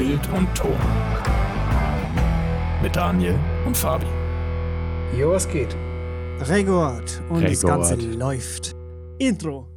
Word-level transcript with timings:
Bild 0.00 0.26
und 0.30 0.48
Ton. 0.54 0.78
Mit 2.82 2.96
Daniel 2.96 3.38
und 3.66 3.76
Fabi. 3.76 4.06
Jo, 5.14 5.32
was 5.32 5.46
geht? 5.46 5.76
Regord. 6.48 7.22
Und 7.28 7.44
das 7.44 7.62
Regord. 7.62 7.90
Ganze 7.90 8.10
läuft. 8.12 8.74
Intro. 9.18 9.68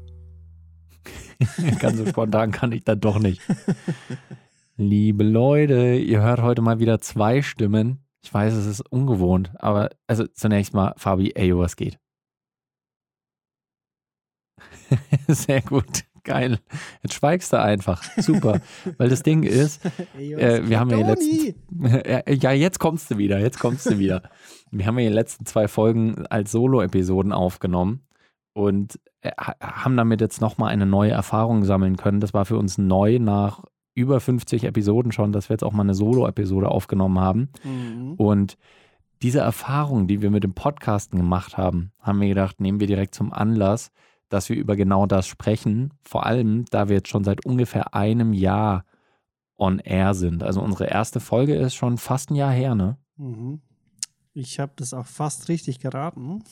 Ganz 1.77 1.97
so 1.97 2.05
spontan 2.05 2.53
kann 2.53 2.71
ich 2.71 2.85
dann 2.85 3.01
doch 3.01 3.19
nicht. 3.19 3.41
Liebe 4.77 5.25
Leute, 5.25 5.95
ihr 5.95 6.21
hört 6.21 6.41
heute 6.41 6.61
mal 6.61 6.79
wieder 6.79 7.01
zwei 7.01 7.41
Stimmen. 7.41 8.05
Ich 8.23 8.33
weiß, 8.33 8.53
es 8.53 8.65
ist 8.65 8.79
ungewohnt, 8.79 9.51
aber 9.59 9.89
also 10.07 10.25
zunächst 10.25 10.73
mal, 10.73 10.93
Fabi, 10.95 11.33
ey, 11.35 11.53
was 11.57 11.75
geht? 11.75 11.99
Sehr 15.27 15.61
gut, 15.61 16.05
geil. 16.23 16.59
Jetzt 17.01 17.15
schweigst 17.15 17.51
du 17.53 17.59
einfach. 17.61 18.03
Super. 18.17 18.61
Weil 18.97 19.09
das 19.09 19.23
Ding 19.23 19.43
ist, 19.43 19.81
Äh, 20.17 20.67
wir 20.67 20.79
haben 20.79 20.89
ja 20.89 20.97
die 20.97 21.03
letzten, 21.03 22.31
ja, 22.41 22.51
jetzt 22.51 22.79
kommst 22.79 23.11
du 23.11 23.17
wieder, 23.17 23.39
jetzt 23.39 23.59
kommst 23.59 23.85
du 23.85 23.97
wieder. 23.99 24.23
Wir 24.71 24.85
haben 24.87 24.97
ja 24.99 25.07
die 25.09 25.13
letzten 25.15 25.45
zwei 25.45 25.67
Folgen 25.67 26.25
als 26.27 26.51
Solo-Episoden 26.51 27.31
aufgenommen 27.31 28.01
und 28.53 28.99
äh, 29.21 29.31
ha- 29.39 29.55
haben 29.61 29.97
damit 29.97 30.21
jetzt 30.21 30.41
nochmal 30.41 30.69
eine 30.71 30.85
neue 30.85 31.11
Erfahrung 31.11 31.63
sammeln 31.63 31.97
können. 31.97 32.19
Das 32.19 32.33
war 32.33 32.45
für 32.45 32.57
uns 32.57 32.77
neu 32.77 33.19
nach 33.19 33.63
über 33.95 34.19
50 34.19 34.63
Episoden 34.63 35.11
schon, 35.11 35.31
dass 35.31 35.49
wir 35.49 35.53
jetzt 35.53 35.63
auch 35.63 35.73
mal 35.73 35.83
eine 35.83 35.93
Solo-Episode 35.93 36.69
aufgenommen 36.69 37.19
haben. 37.19 37.49
Mhm. 37.63 38.13
Und 38.13 38.57
diese 39.21 39.39
Erfahrung, 39.39 40.07
die 40.07 40.21
wir 40.21 40.31
mit 40.31 40.43
dem 40.43 40.53
Podcasten 40.53 41.17
gemacht 41.19 41.57
haben, 41.57 41.91
haben 41.99 42.19
wir 42.19 42.27
gedacht, 42.27 42.59
nehmen 42.59 42.79
wir 42.79 42.87
direkt 42.87 43.13
zum 43.15 43.31
Anlass, 43.31 43.91
dass 44.33 44.49
wir 44.49 44.55
über 44.57 44.75
genau 44.75 45.05
das 45.05 45.27
sprechen. 45.27 45.93
Vor 46.03 46.25
allem, 46.25 46.65
da 46.71 46.89
wir 46.89 46.97
jetzt 46.97 47.09
schon 47.09 47.23
seit 47.23 47.45
ungefähr 47.45 47.93
einem 47.93 48.33
Jahr 48.33 48.85
on 49.57 49.79
air 49.79 50.13
sind. 50.13 50.43
Also 50.43 50.61
unsere 50.61 50.85
erste 50.87 51.19
Folge 51.19 51.55
ist 51.55 51.75
schon 51.75 51.97
fast 51.97 52.31
ein 52.31 52.35
Jahr 52.35 52.51
her, 52.51 52.75
ne? 52.75 52.97
Mhm. 53.17 53.61
Ich 54.33 54.59
habe 54.59 54.73
das 54.75 54.93
auch 54.93 55.05
fast 55.05 55.47
richtig 55.47 55.79
geraten. 55.79 56.43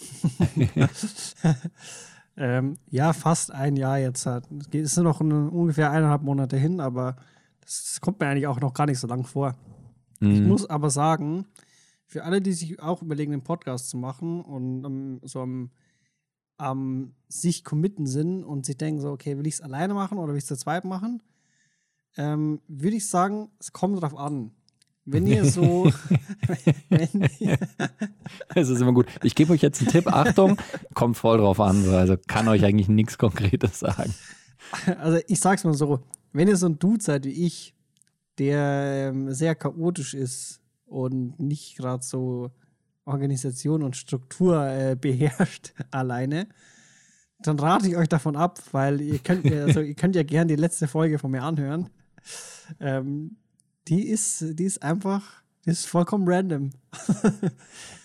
ähm, 2.37 2.75
ja, 2.89 3.13
fast 3.13 3.51
ein 3.51 3.75
Jahr 3.75 3.97
jetzt. 3.99 4.25
Hat. 4.25 4.47
Es 4.71 4.95
sind 4.95 5.03
noch 5.03 5.21
ein- 5.21 5.49
ungefähr 5.49 5.91
eineinhalb 5.91 6.21
Monate 6.21 6.57
hin, 6.57 6.79
aber 6.79 7.15
das 7.61 7.99
kommt 8.01 8.19
mir 8.19 8.27
eigentlich 8.27 8.47
auch 8.47 8.59
noch 8.59 8.73
gar 8.73 8.85
nicht 8.85 8.99
so 8.99 9.07
lang 9.07 9.25
vor. 9.25 9.55
Ich 10.19 10.39
Mhm. 10.41 10.47
muss 10.47 10.69
aber 10.69 10.89
sagen, 10.89 11.45
für 12.05 12.23
alle, 12.23 12.41
die 12.41 12.53
sich 12.53 12.79
auch 12.81 13.01
überlegen, 13.01 13.33
einen 13.33 13.43
Podcast 13.43 13.89
zu 13.89 13.97
machen 13.97 14.41
und 14.41 14.83
ähm, 14.85 15.19
so 15.23 15.41
am, 15.41 15.71
am 16.61 17.15
sich 17.27 17.63
committen 17.63 18.05
sind 18.05 18.43
und 18.43 18.65
sich 18.65 18.77
denken 18.77 19.01
so, 19.01 19.09
okay, 19.11 19.37
will 19.37 19.47
ich 19.47 19.55
es 19.55 19.61
alleine 19.61 19.93
machen 19.93 20.17
oder 20.17 20.29
will 20.29 20.37
ich 20.37 20.43
es 20.43 20.47
zu 20.47 20.57
zweit 20.57 20.85
machen, 20.85 21.23
ähm, 22.17 22.61
würde 22.67 22.97
ich 22.97 23.07
sagen, 23.07 23.49
es 23.59 23.73
kommt 23.73 24.01
drauf 24.01 24.15
an. 24.15 24.51
Wenn 25.03 25.25
ihr 25.25 25.45
so, 25.45 25.91
wenn 26.89 27.27
ihr, 27.39 27.57
Das 28.53 28.69
ist 28.69 28.79
immer 28.79 28.93
gut. 28.93 29.07
Ich 29.23 29.33
gebe 29.33 29.53
euch 29.53 29.61
jetzt 29.61 29.81
einen 29.81 29.89
Tipp. 29.89 30.07
Achtung, 30.07 30.57
kommt 30.93 31.17
voll 31.17 31.39
drauf 31.39 31.59
an. 31.59 31.83
so. 31.83 31.95
Also 31.95 32.15
kann 32.27 32.47
euch 32.47 32.63
eigentlich 32.63 32.89
nichts 32.89 33.17
Konkretes 33.17 33.79
sagen. 33.79 34.13
also 34.99 35.19
ich 35.27 35.39
sag's 35.39 35.63
mal 35.63 35.73
so, 35.73 36.01
wenn 36.31 36.47
ihr 36.47 36.57
so 36.57 36.67
ein 36.67 36.77
Dude 36.77 37.03
seid 37.03 37.25
wie 37.25 37.45
ich, 37.45 37.73
der 38.37 39.09
ähm, 39.09 39.33
sehr 39.33 39.55
chaotisch 39.55 40.13
ist 40.13 40.61
und 40.85 41.39
nicht 41.39 41.77
gerade 41.77 42.03
so 42.03 42.51
Organisation 43.05 43.83
und 43.83 43.95
Struktur 43.95 44.65
äh, 44.67 44.95
beherrscht 44.99 45.73
alleine, 45.91 46.47
dann 47.39 47.59
rate 47.59 47.87
ich 47.87 47.97
euch 47.97 48.07
davon 48.09 48.35
ab, 48.35 48.59
weil 48.71 49.01
ihr 49.01 49.19
könnt, 49.19 49.43
mir- 49.43 49.63
also 49.65 49.81
ihr 49.81 49.95
könnt 49.95 50.15
ja 50.15 50.23
gerne 50.23 50.47
die 50.55 50.61
letzte 50.61 50.87
Folge 50.87 51.17
von 51.19 51.31
mir 51.31 51.41
anhören. 51.43 51.89
Ähm, 52.79 53.37
die 53.87 54.07
ist, 54.07 54.59
die 54.59 54.65
ist 54.65 54.83
einfach, 54.83 55.41
die 55.65 55.71
ist 55.71 55.87
vollkommen 55.87 56.25
random. 56.27 56.69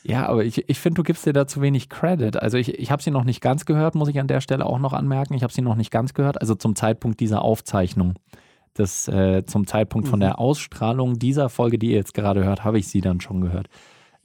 Ja, 0.02 0.28
aber 0.28 0.44
ich, 0.44 0.68
ich 0.68 0.78
finde, 0.78 1.00
du 1.00 1.02
gibst 1.02 1.26
dir 1.26 1.32
da 1.32 1.48
zu 1.48 1.60
wenig 1.60 1.88
Credit. 1.88 2.36
Also 2.36 2.58
ich, 2.58 2.78
ich 2.78 2.92
habe 2.92 3.02
sie 3.02 3.10
noch 3.10 3.24
nicht 3.24 3.40
ganz 3.40 3.64
gehört, 3.66 3.96
muss 3.96 4.08
ich 4.08 4.20
an 4.20 4.28
der 4.28 4.40
Stelle 4.40 4.64
auch 4.64 4.78
noch 4.78 4.92
anmerken. 4.92 5.34
Ich 5.34 5.42
habe 5.42 5.52
sie 5.52 5.62
noch 5.62 5.74
nicht 5.74 5.90
ganz 5.90 6.14
gehört. 6.14 6.40
Also 6.40 6.54
zum 6.54 6.76
Zeitpunkt 6.76 7.18
dieser 7.18 7.42
Aufzeichnung. 7.42 8.14
Das, 8.74 9.08
äh, 9.08 9.44
zum 9.46 9.66
Zeitpunkt 9.66 10.06
von 10.06 10.20
Mhm. 10.20 10.24
der 10.24 10.38
Ausstrahlung 10.38 11.18
dieser 11.18 11.48
Folge, 11.48 11.76
die 11.80 11.88
ihr 11.90 11.96
jetzt 11.96 12.14
gerade 12.14 12.44
hört, 12.44 12.62
habe 12.62 12.78
ich 12.78 12.86
sie 12.86 13.00
dann 13.00 13.20
schon 13.20 13.40
gehört. 13.40 13.66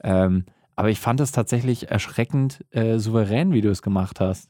Ähm, 0.04 0.44
aber 0.76 0.90
ich 0.90 1.00
fand 1.00 1.20
es 1.20 1.32
tatsächlich 1.32 1.90
erschreckend 1.90 2.64
äh, 2.70 2.98
souverän, 2.98 3.52
wie 3.52 3.60
du 3.60 3.70
es 3.70 3.82
gemacht 3.82 4.20
hast. 4.20 4.48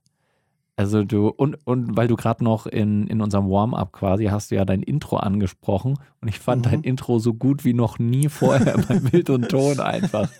Also 0.74 1.04
du, 1.04 1.28
und, 1.28 1.56
und 1.66 1.96
weil 1.96 2.08
du 2.08 2.16
gerade 2.16 2.42
noch 2.42 2.66
in, 2.66 3.06
in 3.06 3.20
unserem 3.20 3.48
Warm-up 3.50 3.92
quasi 3.92 4.24
hast 4.26 4.50
du 4.50 4.54
ja 4.54 4.64
dein 4.64 4.82
Intro 4.82 5.16
angesprochen 5.18 5.98
und 6.20 6.28
ich 6.28 6.38
fand 6.38 6.64
Mhm. 6.64 6.70
dein 6.70 6.82
Intro 6.82 7.18
so 7.18 7.34
gut 7.34 7.64
wie 7.64 7.74
noch 7.74 7.98
nie 7.98 8.28
vorher 8.28 8.78
bei 8.88 8.98
Bild 9.10 9.28
und 9.30 9.48
Ton 9.50 9.80
einfach. 9.80 10.30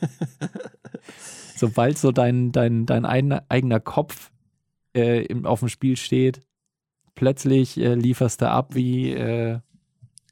Sobald 1.57 1.99
so 1.99 2.13
dein, 2.13 2.51
dein, 2.53 2.87
dein 2.87 3.05
eigener, 3.05 3.81
Kopf 3.81 4.31
äh, 4.97 5.25
im, 5.27 5.47
auf 5.47 5.61
dem 5.61 5.69
Spiel 5.69 5.97
steht, 5.97 6.41
plötzlich 7.15 7.79
äh, 7.79 7.95
lieferst 7.95 8.41
du 8.41 8.49
ab 8.51 8.75
wie 8.75 9.11
äh, 9.13 9.59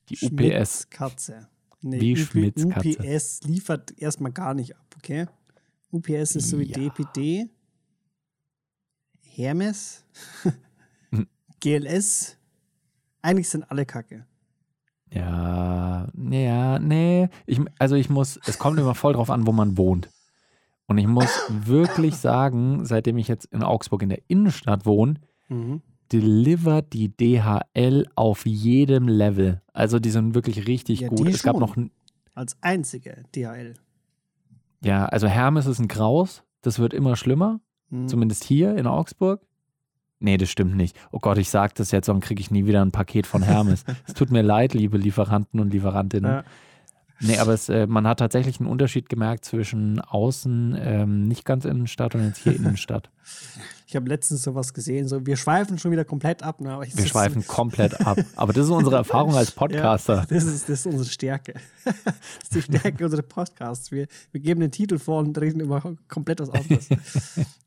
die 0.08 0.14
UPS. 0.14 0.28
Schmitz 0.28 0.90
Katze. 0.90 1.48
Nee, 1.82 2.00
Wie 2.00 2.12
UP 2.12 2.18
Schmitz 2.18 2.68
Katze. 2.68 2.88
UPS 2.98 3.40
liefert 3.44 3.92
erstmal 3.98 4.32
gar 4.32 4.54
nicht 4.54 4.76
ab, 4.76 4.86
okay? 4.96 5.26
UPS 5.92 6.36
ist 6.36 6.48
so 6.48 6.58
wie 6.58 6.64
Ja. 6.64 6.74
DPD, 6.78 7.48
Hermes, 9.22 10.04
Hm. 11.10 11.26
GLS. 11.60 12.36
Eigentlich 13.22 13.48
sind 13.48 13.70
alle 13.70 13.84
Kacke. 13.84 14.26
Ja, 15.12 16.08
ja, 16.16 16.78
nee. 16.78 17.28
Ich, 17.46 17.60
also 17.78 17.96
ich 17.96 18.08
muss, 18.08 18.38
es 18.46 18.58
kommt 18.58 18.78
immer 18.78 18.94
voll 18.94 19.12
drauf 19.12 19.28
an, 19.30 19.46
wo 19.46 19.52
man 19.52 19.76
wohnt. 19.76 20.08
Und 20.86 20.98
ich 20.98 21.06
muss 21.06 21.30
wirklich 21.48 22.16
sagen, 22.16 22.84
seitdem 22.84 23.18
ich 23.18 23.28
jetzt 23.28 23.46
in 23.46 23.62
Augsburg 23.62 24.02
in 24.02 24.08
der 24.08 24.22
Innenstadt 24.28 24.86
wohne, 24.86 25.14
Mhm. 25.48 25.82
delivert 26.12 26.92
die 26.92 27.08
DHL 27.08 28.06
auf 28.14 28.46
jedem 28.46 29.08
Level. 29.08 29.60
Also 29.72 29.98
die 29.98 30.10
sind 30.10 30.34
wirklich 30.34 30.66
richtig 30.68 31.00
Ja, 31.00 31.08
gut. 31.08 31.28
Es 31.28 31.42
gab 31.42 31.58
noch, 31.58 31.76
Als 32.34 32.56
einzige 32.60 33.24
DHL. 33.34 33.74
Ja, 34.82 35.06
also 35.06 35.26
Hermes 35.26 35.66
ist 35.66 35.78
ein 35.78 35.88
Graus. 35.88 36.42
Das 36.62 36.78
wird 36.78 36.94
immer 36.94 37.16
schlimmer. 37.16 37.60
Mhm. 37.90 38.08
Zumindest 38.08 38.44
hier 38.44 38.76
in 38.76 38.86
Augsburg. 38.86 39.40
Nee, 40.18 40.36
das 40.36 40.50
stimmt 40.50 40.76
nicht. 40.76 40.96
Oh 41.12 41.18
Gott, 41.18 41.38
ich 41.38 41.48
sage 41.48 41.72
das 41.76 41.90
jetzt, 41.92 42.06
sonst 42.06 42.24
kriege 42.24 42.40
ich 42.40 42.50
nie 42.50 42.66
wieder 42.66 42.82
ein 42.82 42.92
Paket 42.92 43.26
von 43.26 43.42
Hermes. 43.42 43.84
es 44.06 44.14
tut 44.14 44.30
mir 44.30 44.42
leid, 44.42 44.74
liebe 44.74 44.98
Lieferanten 44.98 45.60
und 45.60 45.72
Lieferantinnen. 45.72 46.30
Ja. 46.30 46.44
Nee, 47.20 47.38
aber 47.38 47.52
es, 47.52 47.68
äh, 47.68 47.86
man 47.86 48.06
hat 48.06 48.18
tatsächlich 48.18 48.60
einen 48.60 48.68
Unterschied 48.68 49.08
gemerkt 49.08 49.44
zwischen 49.44 50.00
außen, 50.00 50.76
ähm, 50.80 51.28
nicht 51.28 51.44
ganz 51.44 51.64
Innenstadt 51.66 52.14
und 52.14 52.24
jetzt 52.24 52.38
hier 52.38 52.54
Innenstadt. 52.54 53.10
Ich 53.90 53.96
habe 53.96 54.08
letztens 54.08 54.44
sowas 54.44 54.72
gesehen, 54.72 55.08
so 55.08 55.26
wir 55.26 55.36
schweifen 55.36 55.76
schon 55.76 55.90
wieder 55.90 56.04
komplett 56.04 56.44
ab. 56.44 56.60
Ne? 56.60 56.78
Wir 56.94 57.06
schweifen 57.06 57.44
komplett 57.48 58.00
ab. 58.06 58.18
Aber 58.36 58.52
das 58.52 58.66
ist 58.66 58.70
unsere 58.70 58.94
Erfahrung 58.94 59.34
als 59.34 59.50
Podcaster. 59.50 60.14
Ja, 60.14 60.26
das, 60.26 60.44
ist, 60.44 60.68
das 60.68 60.78
ist 60.78 60.86
unsere 60.86 61.10
Stärke. 61.10 61.54
das 61.84 61.94
ist 62.42 62.54
die 62.54 62.62
Stärke 62.62 63.04
unseres 63.04 63.26
Podcasts. 63.26 63.90
Wir, 63.90 64.06
wir 64.30 64.40
geben 64.40 64.60
den 64.60 64.70
Titel 64.70 64.96
vor 64.96 65.18
und 65.18 65.36
reden 65.40 65.58
über 65.58 65.82
komplett 66.06 66.38
was 66.38 66.50
anderes. 66.50 66.88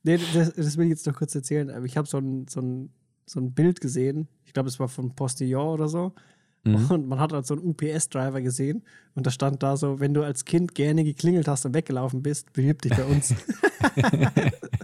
nee, 0.03 0.17
das, 0.33 0.53
das 0.53 0.77
will 0.77 0.85
ich 0.85 0.91
jetzt 0.91 1.05
noch 1.05 1.13
kurz 1.13 1.35
erzählen. 1.35 1.83
Ich 1.83 1.97
habe 1.97 2.07
so 2.07 2.19
ein, 2.19 2.47
so, 2.47 2.61
ein, 2.61 2.93
so 3.25 3.41
ein 3.41 3.51
Bild 3.51 3.81
gesehen. 3.81 4.29
Ich 4.45 4.53
glaube, 4.53 4.69
es 4.69 4.79
war 4.79 4.87
von 4.87 5.13
Postillon 5.13 5.73
oder 5.73 5.89
so. 5.89 6.13
Mhm. 6.63 6.85
Und 6.89 7.07
man 7.07 7.19
hat 7.19 7.33
halt 7.33 7.45
so 7.45 7.55
einen 7.55 7.63
UPS-Driver 7.63 8.41
gesehen. 8.41 8.83
Und 9.15 9.27
da 9.27 9.31
stand 9.31 9.61
da 9.63 9.75
so: 9.75 9.99
Wenn 9.99 10.13
du 10.13 10.23
als 10.23 10.45
Kind 10.45 10.75
gerne 10.75 11.03
geklingelt 11.03 11.47
hast 11.47 11.65
und 11.65 11.73
weggelaufen 11.73 12.21
bist, 12.23 12.53
bewirb 12.53 12.81
dich 12.81 12.95
bei 12.95 13.03
uns. 13.03 13.35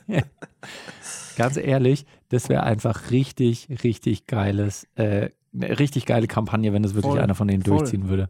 Ganz 1.37 1.55
ehrlich, 1.55 2.05
das 2.29 2.49
wäre 2.49 2.63
einfach 2.63 3.11
richtig, 3.11 3.69
richtig 3.83 4.27
geiles, 4.27 4.87
äh, 4.95 5.29
eine 5.53 5.79
richtig 5.79 6.05
geile 6.05 6.27
Kampagne, 6.27 6.73
wenn 6.73 6.83
das 6.83 6.95
wirklich 6.95 7.13
Voll, 7.13 7.21
einer 7.21 7.35
von 7.35 7.47
denen 7.47 7.63
voll. 7.63 7.77
durchziehen 7.77 8.09
würde. 8.09 8.29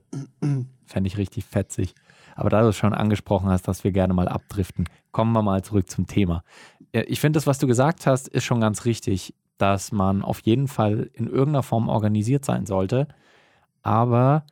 Fände 0.86 1.08
ich 1.08 1.18
richtig 1.18 1.46
fetzig. 1.46 1.96
Aber 2.36 2.52
da 2.52 2.62
du 2.62 2.68
es 2.68 2.78
schon 2.78 2.94
angesprochen 2.94 3.50
hast, 3.50 3.68
dass 3.68 3.84
wir 3.84 3.92
gerne 3.92 4.14
mal 4.14 4.28
abdriften, 4.28 4.86
kommen 5.12 5.34
wir 5.34 5.42
mal 5.42 5.64
zurück 5.64 5.90
zum 5.90 6.06
Thema. 6.06 6.44
Ich 6.92 7.20
finde, 7.20 7.38
das, 7.38 7.48
was 7.48 7.58
du 7.58 7.68
gesagt 7.68 8.06
hast, 8.06 8.28
ist 8.28 8.46
schon 8.46 8.62
ganz 8.62 8.86
richtig, 8.86 9.34
dass 9.58 9.92
man 9.92 10.22
auf 10.22 10.42
jeden 10.42 10.68
Fall 10.68 11.10
in 11.14 11.28
irgendeiner 11.28 11.64
Form 11.64 11.90
organisiert 11.90 12.46
sein 12.46 12.66
sollte. 12.66 13.08
Aber 13.82 14.44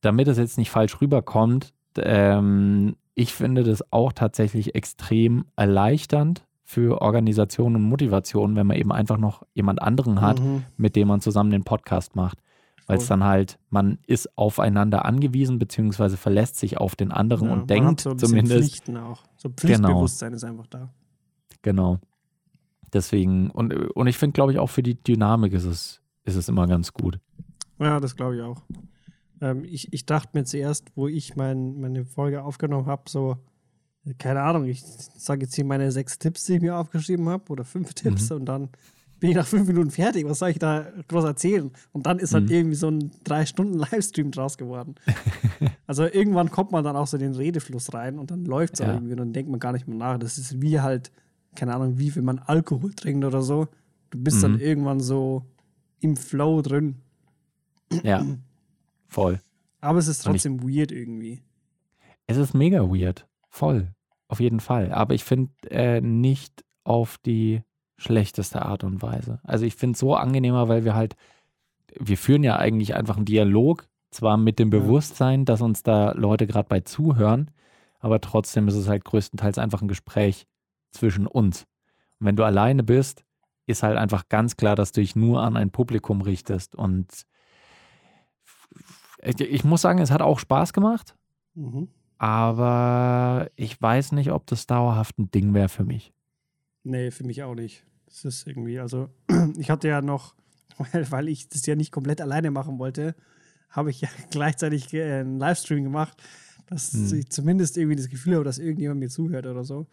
damit 0.00 0.28
es 0.28 0.38
jetzt 0.38 0.58
nicht 0.58 0.70
falsch 0.70 1.00
rüberkommt, 1.00 1.72
ähm, 1.98 2.96
ich 3.14 3.34
finde 3.34 3.64
das 3.64 3.92
auch 3.92 4.12
tatsächlich 4.12 4.74
extrem 4.74 5.44
erleichternd 5.56 6.44
für 6.62 7.00
Organisation 7.02 7.74
und 7.74 7.82
Motivation, 7.82 8.54
wenn 8.54 8.66
man 8.66 8.76
eben 8.76 8.92
einfach 8.92 9.16
noch 9.16 9.42
jemand 9.54 9.80
anderen 9.82 10.20
hat, 10.20 10.40
Mhm. 10.40 10.64
mit 10.76 10.96
dem 10.96 11.08
man 11.08 11.20
zusammen 11.20 11.50
den 11.50 11.64
Podcast 11.64 12.14
macht. 12.14 12.38
Weil 12.86 12.98
es 12.98 13.06
dann 13.06 13.22
halt, 13.24 13.58
man 13.68 13.98
ist 14.06 14.36
aufeinander 14.38 15.04
angewiesen, 15.04 15.58
beziehungsweise 15.58 16.16
verlässt 16.16 16.56
sich 16.56 16.78
auf 16.78 16.96
den 16.96 17.12
anderen 17.12 17.48
Ja, 17.48 17.54
und 17.54 17.68
denkt 17.70 18.00
so 18.00 18.14
zumindest, 18.14 18.70
Pflichten 18.70 18.96
auch. 18.96 19.24
So 19.36 19.50
Pflichtbewusstsein 19.50 20.32
ist 20.32 20.44
einfach 20.44 20.66
da. 20.68 20.88
genau. 21.60 21.98
Deswegen, 22.92 23.50
und, 23.50 23.74
und 23.74 24.06
ich 24.06 24.16
finde, 24.16 24.32
glaube 24.32 24.52
ich, 24.52 24.58
auch 24.58 24.70
für 24.70 24.82
die 24.82 24.94
Dynamik 24.94 25.52
ist 25.52 25.64
es, 25.64 26.00
ist 26.24 26.36
es 26.36 26.48
immer 26.48 26.66
ganz 26.66 26.94
gut. 26.94 27.18
Ja, 27.78 28.00
das 28.00 28.16
glaube 28.16 28.36
ich 28.36 28.42
auch. 28.42 28.62
Ähm, 29.40 29.64
ich, 29.64 29.92
ich 29.92 30.06
dachte 30.06 30.30
mir 30.34 30.44
zuerst, 30.44 30.86
wo 30.96 31.08
ich 31.08 31.36
mein, 31.36 31.80
meine 31.80 32.04
Folge 32.04 32.42
aufgenommen 32.42 32.86
habe, 32.86 33.02
so, 33.08 33.36
keine 34.18 34.42
Ahnung, 34.42 34.64
ich 34.64 34.82
sage 34.82 35.42
jetzt 35.42 35.54
hier 35.54 35.64
meine 35.64 35.92
sechs 35.92 36.18
Tipps, 36.18 36.44
die 36.44 36.54
ich 36.54 36.62
mir 36.62 36.76
aufgeschrieben 36.76 37.28
habe, 37.28 37.44
oder 37.50 37.64
fünf 37.64 37.94
Tipps, 37.94 38.30
mhm. 38.30 38.36
und 38.36 38.44
dann 38.46 38.68
bin 39.20 39.30
ich 39.30 39.36
nach 39.36 39.46
fünf 39.46 39.66
Minuten 39.66 39.90
fertig. 39.90 40.26
Was 40.26 40.38
soll 40.38 40.50
ich 40.50 40.58
da 40.58 40.86
groß 41.08 41.24
erzählen? 41.24 41.70
Und 41.92 42.06
dann 42.06 42.18
ist 42.18 42.34
halt 42.34 42.44
mhm. 42.44 42.52
irgendwie 42.52 42.76
so 42.76 42.88
ein 42.88 43.10
drei 43.24 43.46
Stunden 43.46 43.74
Livestream 43.78 44.30
draus 44.30 44.58
geworden. 44.58 44.94
also 45.86 46.04
irgendwann 46.04 46.50
kommt 46.50 46.72
man 46.72 46.84
dann 46.84 46.96
auch 46.96 47.06
so 47.06 47.16
in 47.16 47.22
den 47.22 47.34
Redefluss 47.34 47.92
rein 47.94 48.18
und 48.18 48.30
dann 48.30 48.44
läuft 48.44 48.74
es 48.74 48.80
ja. 48.80 48.92
irgendwie 48.92 49.12
und 49.12 49.18
dann 49.18 49.32
denkt 49.32 49.50
man 49.50 49.60
gar 49.60 49.72
nicht 49.72 49.88
mehr 49.88 49.98
nach. 49.98 50.18
Das 50.18 50.38
ist 50.38 50.60
wie 50.60 50.80
halt, 50.80 51.10
keine 51.56 51.74
Ahnung, 51.74 51.98
wie 51.98 52.14
wenn 52.14 52.24
man 52.24 52.38
Alkohol 52.38 52.92
trinkt 52.94 53.24
oder 53.24 53.42
so. 53.42 53.66
Du 54.10 54.22
bist 54.22 54.38
mhm. 54.38 54.42
dann 54.42 54.60
irgendwann 54.60 55.00
so 55.00 55.44
im 56.00 56.16
Flow 56.16 56.62
drin. 56.62 56.96
Ja, 58.02 58.24
voll. 59.06 59.40
Aber 59.80 59.98
es 59.98 60.08
ist 60.08 60.24
trotzdem 60.24 60.56
ich, 60.56 60.76
weird 60.76 60.92
irgendwie. 60.92 61.42
Es 62.26 62.36
ist 62.36 62.54
mega 62.54 62.80
weird. 62.82 63.26
Voll. 63.48 63.94
Auf 64.28 64.40
jeden 64.40 64.60
Fall. 64.60 64.92
Aber 64.92 65.14
ich 65.14 65.24
finde 65.24 65.52
äh, 65.70 66.00
nicht 66.00 66.64
auf 66.84 67.18
die 67.18 67.62
schlechteste 67.96 68.62
Art 68.62 68.84
und 68.84 69.02
Weise. 69.02 69.40
Also 69.42 69.64
ich 69.64 69.74
finde 69.74 69.94
es 69.94 70.00
so 70.00 70.14
angenehmer, 70.14 70.68
weil 70.68 70.84
wir 70.84 70.94
halt, 70.94 71.16
wir 71.98 72.16
führen 72.16 72.44
ja 72.44 72.56
eigentlich 72.56 72.94
einfach 72.94 73.16
einen 73.16 73.24
Dialog, 73.24 73.88
zwar 74.10 74.36
mit 74.36 74.58
dem 74.58 74.70
Bewusstsein, 74.70 75.44
dass 75.44 75.60
uns 75.60 75.82
da 75.82 76.12
Leute 76.12 76.46
gerade 76.46 76.68
bei 76.68 76.80
zuhören, 76.80 77.50
aber 78.00 78.20
trotzdem 78.20 78.68
ist 78.68 78.74
es 78.74 78.88
halt 78.88 79.04
größtenteils 79.04 79.58
einfach 79.58 79.82
ein 79.82 79.88
Gespräch 79.88 80.46
zwischen 80.92 81.26
uns. 81.26 81.66
Und 82.20 82.26
wenn 82.26 82.36
du 82.36 82.44
alleine 82.44 82.82
bist, 82.82 83.24
ist 83.66 83.82
halt 83.82 83.98
einfach 83.98 84.28
ganz 84.28 84.56
klar, 84.56 84.76
dass 84.76 84.92
du 84.92 85.00
dich 85.00 85.14
nur 85.14 85.42
an 85.42 85.56
ein 85.56 85.70
Publikum 85.70 86.22
richtest. 86.22 86.74
Und 86.74 87.06
ich 89.22 89.64
muss 89.64 89.82
sagen, 89.82 89.98
es 89.98 90.10
hat 90.10 90.22
auch 90.22 90.38
Spaß 90.38 90.72
gemacht, 90.72 91.16
mhm. 91.54 91.88
aber 92.18 93.50
ich 93.56 93.80
weiß 93.80 94.12
nicht, 94.12 94.30
ob 94.30 94.46
das 94.46 94.66
dauerhaft 94.66 95.18
ein 95.18 95.30
Ding 95.30 95.54
wäre 95.54 95.68
für 95.68 95.84
mich. 95.84 96.12
Nee, 96.84 97.10
für 97.10 97.24
mich 97.24 97.42
auch 97.42 97.54
nicht. 97.54 97.84
Das 98.06 98.24
ist 98.24 98.46
irgendwie, 98.46 98.78
also 98.78 99.08
ich 99.58 99.70
hatte 99.70 99.88
ja 99.88 100.00
noch, 100.00 100.34
weil 101.10 101.28
ich 101.28 101.48
das 101.48 101.66
ja 101.66 101.76
nicht 101.76 101.92
komplett 101.92 102.20
alleine 102.20 102.50
machen 102.50 102.78
wollte, 102.78 103.14
habe 103.68 103.90
ich 103.90 104.00
ja 104.00 104.08
gleichzeitig 104.30 104.92
äh, 104.94 105.20
einen 105.20 105.38
Livestream 105.38 105.84
gemacht, 105.84 106.22
dass 106.66 106.92
hm. 106.92 107.18
ich 107.18 107.30
zumindest 107.30 107.76
irgendwie 107.76 107.96
das 107.96 108.08
Gefühl 108.08 108.34
habe, 108.34 108.44
dass 108.44 108.58
irgendjemand 108.58 109.00
mir 109.00 109.08
zuhört 109.08 109.46
oder 109.46 109.64
so. 109.64 109.86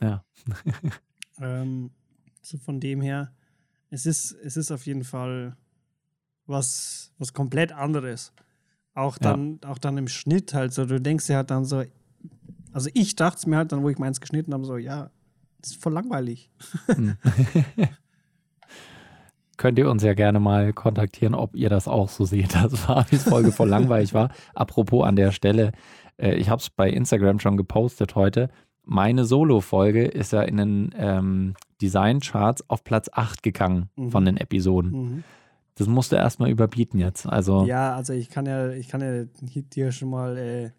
Ja. 0.00 0.24
ähm, 1.40 1.90
so 2.42 2.58
von 2.58 2.80
dem 2.80 3.00
her, 3.00 3.32
es 3.90 4.06
ist, 4.06 4.32
es 4.32 4.56
ist 4.56 4.70
auf 4.70 4.86
jeden 4.86 5.04
Fall 5.04 5.56
was, 6.46 7.12
was 7.18 7.32
komplett 7.32 7.72
anderes. 7.72 8.32
Auch 8.94 9.18
dann, 9.18 9.60
ja. 9.62 9.70
auch 9.70 9.78
dann 9.78 9.96
im 9.98 10.08
Schnitt 10.08 10.52
halt 10.54 10.72
so, 10.72 10.84
du 10.84 11.00
denkst 11.00 11.28
ja 11.28 11.36
halt 11.36 11.50
dann 11.50 11.64
so, 11.64 11.82
also 12.72 12.90
ich 12.94 13.16
dachte 13.16 13.38
es 13.38 13.46
mir 13.46 13.56
halt 13.56 13.72
dann, 13.72 13.82
wo 13.82 13.88
ich 13.88 13.98
meins 13.98 14.20
geschnitten 14.20 14.52
habe, 14.52 14.64
so, 14.64 14.76
ja, 14.76 15.10
das 15.60 15.72
ist 15.72 15.82
voll 15.82 15.92
langweilig. 15.92 16.50
Hm. 16.86 17.16
Könnt 19.56 19.78
ihr 19.78 19.90
uns 19.90 20.02
ja 20.02 20.14
gerne 20.14 20.40
mal 20.40 20.72
kontaktieren, 20.72 21.34
ob 21.34 21.54
ihr 21.54 21.68
das 21.68 21.86
auch 21.86 22.08
so 22.08 22.24
seht, 22.24 22.54
dass 22.54 22.78
Fabis 22.80 23.24
Folge 23.24 23.52
voll 23.52 23.68
langweilig 23.68 24.14
war. 24.14 24.30
Apropos 24.54 25.06
an 25.06 25.16
der 25.16 25.32
Stelle, 25.32 25.72
äh, 26.16 26.34
ich 26.34 26.48
habe 26.48 26.60
es 26.60 26.70
bei 26.70 26.88
Instagram 26.88 27.40
schon 27.40 27.56
gepostet 27.56 28.14
heute. 28.14 28.48
Meine 28.84 29.24
Solo-Folge 29.24 30.06
ist 30.06 30.32
ja 30.32 30.42
in 30.42 30.56
den 30.56 30.94
ähm, 30.96 31.54
Design-Charts 31.82 32.70
auf 32.70 32.84
Platz 32.84 33.10
8 33.12 33.42
gegangen 33.42 33.90
mhm. 33.96 34.10
von 34.10 34.24
den 34.24 34.36
Episoden. 34.36 34.90
Mhm. 34.90 35.24
Das 35.80 35.88
musst 35.88 36.12
du 36.12 36.16
erstmal 36.16 36.50
überbieten 36.50 36.98
jetzt. 36.98 37.26
Also 37.26 37.64
ja, 37.64 37.94
also 37.94 38.12
ich 38.12 38.28
kann 38.28 38.44
ja, 38.44 38.70
ich 38.70 38.88
kann 38.88 39.00
ja 39.00 39.24
dir 39.44 39.92
schon 39.92 40.10
mal 40.10 40.36
äh, 40.36 40.70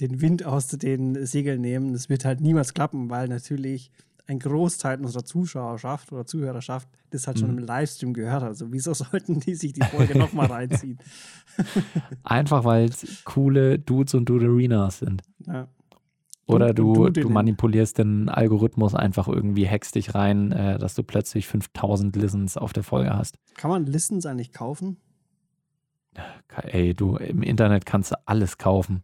den 0.00 0.20
Wind 0.20 0.44
aus 0.44 0.68
den 0.68 1.24
Segeln 1.24 1.62
nehmen. 1.62 1.94
Das 1.94 2.10
wird 2.10 2.26
halt 2.26 2.42
niemals 2.42 2.74
klappen, 2.74 3.08
weil 3.08 3.28
natürlich 3.28 3.90
ein 4.26 4.38
Großteil 4.38 5.00
unserer 5.00 5.24
Zuschauerschaft 5.24 6.12
oder 6.12 6.26
Zuhörerschaft 6.26 6.88
das 7.10 7.26
halt 7.26 7.38
schon 7.38 7.52
mhm. 7.52 7.58
im 7.58 7.64
Livestream 7.64 8.12
gehört 8.12 8.42
hat. 8.42 8.48
Also 8.50 8.70
wieso 8.70 8.92
sollten 8.94 9.40
die 9.40 9.54
sich 9.54 9.72
die 9.72 9.82
Folge 9.82 10.18
nochmal 10.18 10.46
reinziehen? 10.46 10.98
Einfach 12.22 12.64
weil 12.64 12.90
es 12.90 13.24
coole 13.24 13.78
Dudes 13.78 14.12
und 14.12 14.28
Duderinas 14.28 14.98
sind. 14.98 15.22
Ja. 15.46 15.68
Oder 16.46 16.74
du, 16.74 17.08
du 17.08 17.30
manipulierst 17.30 17.98
den 17.98 18.28
Algorithmus 18.28 18.94
einfach 18.94 19.28
irgendwie, 19.28 19.68
hackst 19.68 19.94
dich 19.94 20.14
rein, 20.14 20.52
äh, 20.52 20.78
dass 20.78 20.94
du 20.94 21.02
plötzlich 21.02 21.46
5000 21.46 22.14
Listens 22.16 22.56
auf 22.58 22.72
der 22.72 22.82
Folge 22.82 23.16
hast. 23.16 23.38
Kann 23.56 23.70
man 23.70 23.86
Listens 23.86 24.26
eigentlich 24.26 24.52
kaufen? 24.52 24.98
Ey, 26.62 26.94
du, 26.94 27.16
im 27.16 27.42
Internet 27.42 27.86
kannst 27.86 28.12
du 28.12 28.16
alles 28.26 28.58
kaufen. 28.58 29.02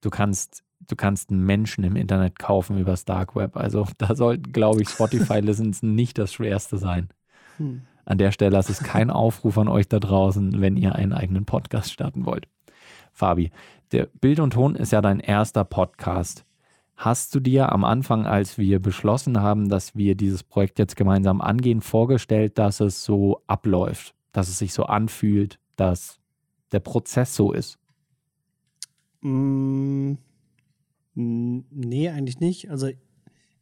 Du 0.00 0.10
kannst 0.10 0.64
du 0.88 0.96
kannst 0.96 1.30
einen 1.30 1.44
Menschen 1.44 1.84
im 1.84 1.96
Internet 1.96 2.38
kaufen 2.38 2.78
übers 2.78 3.04
Dark 3.04 3.34
Web. 3.36 3.56
Also 3.56 3.86
da 3.98 4.14
sollten, 4.14 4.52
glaube 4.52 4.82
ich, 4.82 4.88
Spotify-Listensen 4.88 5.94
nicht 5.94 6.18
das 6.18 6.32
Schwerste 6.32 6.78
sein. 6.78 7.08
Hm. 7.58 7.82
An 8.04 8.18
der 8.18 8.30
Stelle 8.30 8.58
ist 8.58 8.70
es 8.70 8.80
kein 8.80 9.10
Aufruf 9.10 9.58
an 9.58 9.68
euch 9.68 9.88
da 9.88 9.98
draußen, 9.98 10.60
wenn 10.60 10.76
ihr 10.76 10.94
einen 10.94 11.12
eigenen 11.12 11.44
Podcast 11.44 11.92
starten 11.92 12.24
wollt. 12.24 12.46
Fabi, 13.12 13.50
der 13.90 14.06
Bild 14.20 14.38
und 14.38 14.52
Ton 14.52 14.76
ist 14.76 14.92
ja 14.92 15.00
dein 15.00 15.18
erster 15.18 15.64
Podcast. 15.64 16.45
Hast 16.96 17.34
du 17.34 17.40
dir 17.40 17.72
am 17.72 17.84
Anfang, 17.84 18.26
als 18.26 18.58
wir 18.58 18.80
beschlossen 18.80 19.40
haben, 19.40 19.68
dass 19.68 19.94
wir 19.94 20.14
dieses 20.14 20.42
Projekt 20.42 20.78
jetzt 20.78 20.96
gemeinsam 20.96 21.40
angehen, 21.40 21.82
vorgestellt, 21.82 22.58
dass 22.58 22.80
es 22.80 23.04
so 23.04 23.42
abläuft, 23.46 24.14
dass 24.32 24.48
es 24.48 24.58
sich 24.58 24.72
so 24.72 24.84
anfühlt, 24.84 25.58
dass 25.76 26.18
der 26.72 26.80
Prozess 26.80 27.34
so 27.34 27.52
ist? 27.52 27.78
Mm, 29.20 30.14
Nee, 31.16 32.10
eigentlich 32.10 32.40
nicht. 32.40 32.70
Also 32.70 32.90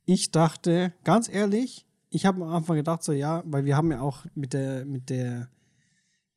ich 0.04 0.32
dachte, 0.32 0.92
ganz 1.04 1.28
ehrlich, 1.28 1.86
ich 2.10 2.26
habe 2.26 2.42
am 2.42 2.52
Anfang 2.52 2.76
gedacht, 2.76 3.04
so 3.04 3.12
ja, 3.12 3.44
weil 3.46 3.64
wir 3.64 3.76
haben 3.76 3.92
ja 3.92 4.00
auch 4.00 4.26
mit 4.34 4.52
der, 4.52 4.84
mit 4.84 5.08
der 5.08 5.48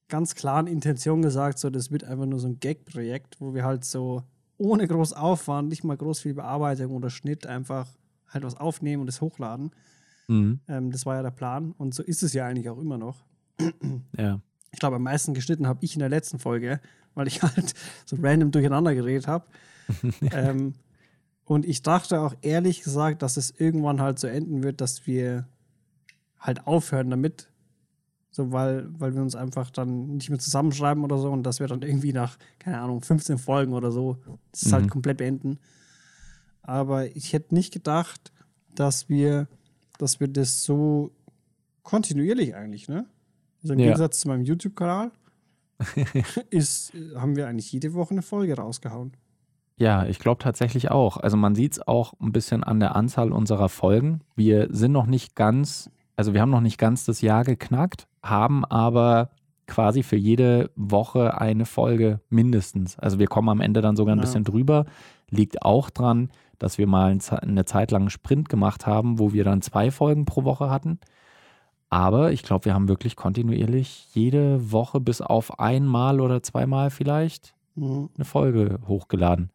ganz 0.10 0.36
klaren 0.36 0.68
Intention 0.68 1.24
gesagt, 1.24 1.58
so 1.58 1.72
das 1.72 1.92
wird 1.92 2.04
einfach 2.04 2.28
nur 2.28 2.40
so 2.40 2.48
ein 2.48 2.60
Gag-Projekt, 2.60 3.42
wo 3.42 3.56
wir 3.56 3.66
halt 3.66 3.84
so 3.84 4.24
ohne 4.58 4.88
groß 4.88 5.14
Aufwand, 5.14 5.70
nicht 5.70 5.84
mal 5.84 5.98
groß 5.98 6.20
viel 6.20 6.34
Bearbeitung 6.34 6.96
oder 6.96 7.10
Schnitt, 7.10 7.46
einfach 7.46 7.88
halt 8.28 8.44
was 8.44 8.56
aufnehmen 8.56 9.02
und 9.02 9.08
es 9.08 9.22
hochladen. 9.22 9.72
Mhm. 10.28 10.60
Ähm, 10.68 10.92
das 10.92 11.06
war 11.06 11.16
ja 11.16 11.24
der 11.24 11.32
Plan 11.32 11.74
und 11.78 11.94
so 11.94 12.04
ist 12.04 12.24
es 12.24 12.34
ja 12.34 12.46
eigentlich 12.46 12.70
auch 12.70 12.80
immer 12.80 12.98
noch. 12.98 13.24
Ja. 14.18 14.42
Ich 14.72 14.80
glaube, 14.80 14.98
am 14.98 15.04
meisten 15.04 15.34
geschnitten 15.34 15.68
habe 15.68 15.80
ich 15.84 15.94
in 15.94 16.00
der 16.00 16.10
letzten 16.10 16.40
Folge, 16.40 16.80
weil 17.16 17.28
ich 17.28 17.42
halt 17.44 17.74
so 18.06 18.18
random 18.22 18.52
durcheinander 18.52 18.94
geredet 18.94 19.28
habe. 19.28 19.46
ähm, 20.32 20.74
und 21.46 21.66
ich 21.66 21.82
dachte 21.82 22.20
auch 22.20 22.36
ehrlich 22.42 22.84
gesagt, 22.84 23.22
dass 23.22 23.38
es 23.38 23.52
irgendwann 23.52 24.02
halt 24.02 24.20
so 24.20 24.28
enden 24.28 24.64
wird, 24.64 24.82
dass 24.82 25.08
wir 25.08 25.48
halt 26.40 26.68
aufhören 26.68 27.10
damit. 27.10 27.50
So, 28.30 28.52
weil, 28.52 28.88
weil 29.00 29.16
wir 29.16 29.22
uns 29.22 29.36
einfach 29.36 29.72
dann 29.72 30.16
nicht 30.16 30.30
mehr 30.30 30.40
zusammenschreiben 30.40 31.04
oder 31.04 31.18
so 31.18 31.32
und 31.32 31.44
dass 31.44 31.60
wir 31.60 31.68
dann 31.68 31.82
irgendwie 31.82 32.14
nach, 32.14 32.38
keine 32.60 32.80
Ahnung, 32.80 33.02
15 33.02 33.38
Folgen 33.38 33.74
oder 33.74 33.92
so, 33.92 34.18
das 34.52 34.64
ist 34.64 34.74
halt 34.74 34.82
mhm. 34.82 34.86
halt 34.86 34.92
komplett 34.92 35.18
beenden. 35.18 35.60
Aber 36.62 37.16
ich 37.16 37.34
hätte 37.34 37.56
nicht 37.56 37.74
gedacht, 37.74 38.32
dass 38.76 39.10
wir, 39.10 39.48
dass 39.98 40.20
wir 40.20 40.28
das 40.28 40.64
so 40.64 41.12
kontinuierlich 41.84 42.56
eigentlich, 42.56 42.90
ne? 42.90 43.06
Also 43.64 43.74
im 43.74 43.80
ja. 43.80 43.86
Gegensatz 43.86 44.20
zu 44.20 44.28
meinem 44.28 44.44
YouTube-Kanal 44.44 45.12
ist, 46.50 46.94
haben 47.16 47.36
wir 47.36 47.48
eigentlich 47.48 47.72
jede 47.72 47.94
Woche 47.94 48.12
eine 48.12 48.22
Folge 48.22 48.56
rausgehauen. 48.56 49.14
Ja, 49.78 50.06
ich 50.06 50.20
glaube 50.20 50.44
tatsächlich 50.44 50.90
auch. 50.90 51.18
Also 51.18 51.38
man 51.38 51.56
sieht 51.56 51.74
es 51.74 51.88
auch 51.88 52.14
ein 52.20 52.32
bisschen 52.32 52.64
an 52.64 52.80
der 52.80 52.96
Anzahl 52.96 53.32
unserer 53.32 53.70
Folgen. 53.70 54.22
Wir 54.36 54.68
sind 54.72 54.92
noch 54.92 55.06
nicht 55.06 55.36
ganz, 55.36 55.92
also 56.16 56.34
wir 56.34 56.42
haben 56.42 56.50
noch 56.50 56.62
nicht 56.62 56.80
ganz 56.80 57.06
das 57.06 57.22
Jahr 57.22 57.44
geknackt, 57.44 58.08
haben 58.30 58.66
aber 58.66 59.30
quasi 59.68 60.02
für 60.02 60.16
jede 60.16 60.72
Woche 60.76 61.40
eine 61.40 61.66
Folge 61.66 62.22
mindestens. 62.30 62.98
Also 62.98 63.20
wir 63.20 63.28
kommen 63.28 63.50
am 63.50 63.62
Ende 63.62 63.82
dann 63.82 63.96
sogar 63.96 64.16
ein 64.16 64.20
ja. 64.20 64.24
bisschen 64.24 64.44
drüber. 64.44 64.86
Liegt 65.30 65.62
auch 65.62 65.90
dran, 65.90 66.30
dass 66.58 66.78
wir 66.78 66.88
mal 66.88 67.18
eine 67.42 67.66
Zeit 67.66 67.92
lang 67.92 68.04
einen 68.04 68.10
Sprint 68.10 68.50
gemacht 68.50 68.88
haben, 68.88 69.20
wo 69.20 69.34
wir 69.34 69.44
dann 69.44 69.62
zwei 69.62 69.92
Folgen 69.92 70.26
pro 70.26 70.44
Woche 70.46 70.70
hatten. 70.70 71.00
Aber 71.90 72.32
ich 72.32 72.44
glaube, 72.44 72.66
wir 72.66 72.74
haben 72.74 72.90
wirklich 72.90 73.16
kontinuierlich 73.16 74.08
jede 74.14 74.72
Woche 74.72 75.00
bis 75.00 75.22
auf 75.22 75.60
einmal 75.60 76.20
oder 76.20 76.44
zweimal 76.44 76.90
vielleicht 76.90 77.54
mhm. 77.76 78.10
eine 78.16 78.26
Folge 78.26 78.80
hochgeladen. 78.88 79.52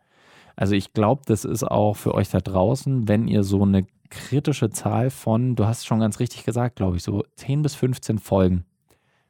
Also 0.56 0.74
ich 0.74 0.92
glaube, 0.92 1.22
das 1.26 1.44
ist 1.44 1.64
auch 1.64 1.94
für 1.94 2.14
euch 2.14 2.30
da 2.30 2.38
draußen, 2.38 3.08
wenn 3.08 3.26
ihr 3.28 3.42
so 3.42 3.62
eine 3.62 3.86
kritische 4.12 4.70
Zahl 4.70 5.10
von, 5.10 5.56
du 5.56 5.64
hast 5.64 5.86
schon 5.86 6.00
ganz 6.00 6.20
richtig 6.20 6.44
gesagt, 6.44 6.76
glaube 6.76 6.96
ich, 6.96 7.02
so 7.02 7.24
10 7.36 7.62
bis 7.62 7.74
15 7.74 8.18
Folgen. 8.18 8.64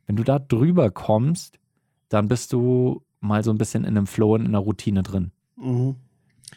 Wenn 0.06 0.16
du 0.16 0.24
da 0.24 0.40
drüber 0.40 0.90
kommst, 0.90 1.58
dann 2.08 2.26
bist 2.28 2.52
du 2.52 3.02
mal 3.20 3.44
so 3.44 3.52
ein 3.52 3.58
bisschen 3.58 3.84
in 3.84 3.96
einem 3.96 4.08
Flow 4.08 4.34
und 4.34 4.40
in 4.40 4.48
einer 4.48 4.58
Routine 4.58 5.04
drin. 5.04 5.30
Mhm. 5.56 5.94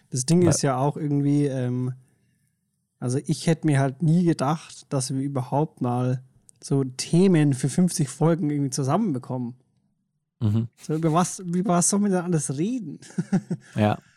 Das 0.10 0.26
Ding 0.26 0.42
Weil, 0.42 0.50
ist 0.50 0.64
ja 0.64 0.78
auch 0.78 0.98
irgendwie, 0.98 1.46
ähm, 1.46 1.94
also 3.00 3.20
ich 3.26 3.46
hätte 3.46 3.68
mir 3.68 3.80
halt 3.80 4.02
nie 4.02 4.26
gedacht, 4.26 4.88
dass 4.90 5.14
wir 5.14 5.22
überhaupt 5.22 5.82
mal 5.82 6.24
so 6.62 6.84
Themen 6.84 7.54
für 7.54 7.70
50 7.70 8.10
Folgen 8.10 8.50
irgendwie 8.50 8.72
zusammenbekommen. 8.72 9.54
Mhm. 10.40 10.68
So, 10.82 10.96
über 10.96 11.14
was, 11.14 11.40
über 11.40 11.76
was 11.76 11.90
soll 11.90 12.00
man 12.00 12.12
denn 12.12 12.22
alles 12.22 12.58
reden? 12.58 13.00
ja. 13.76 14.00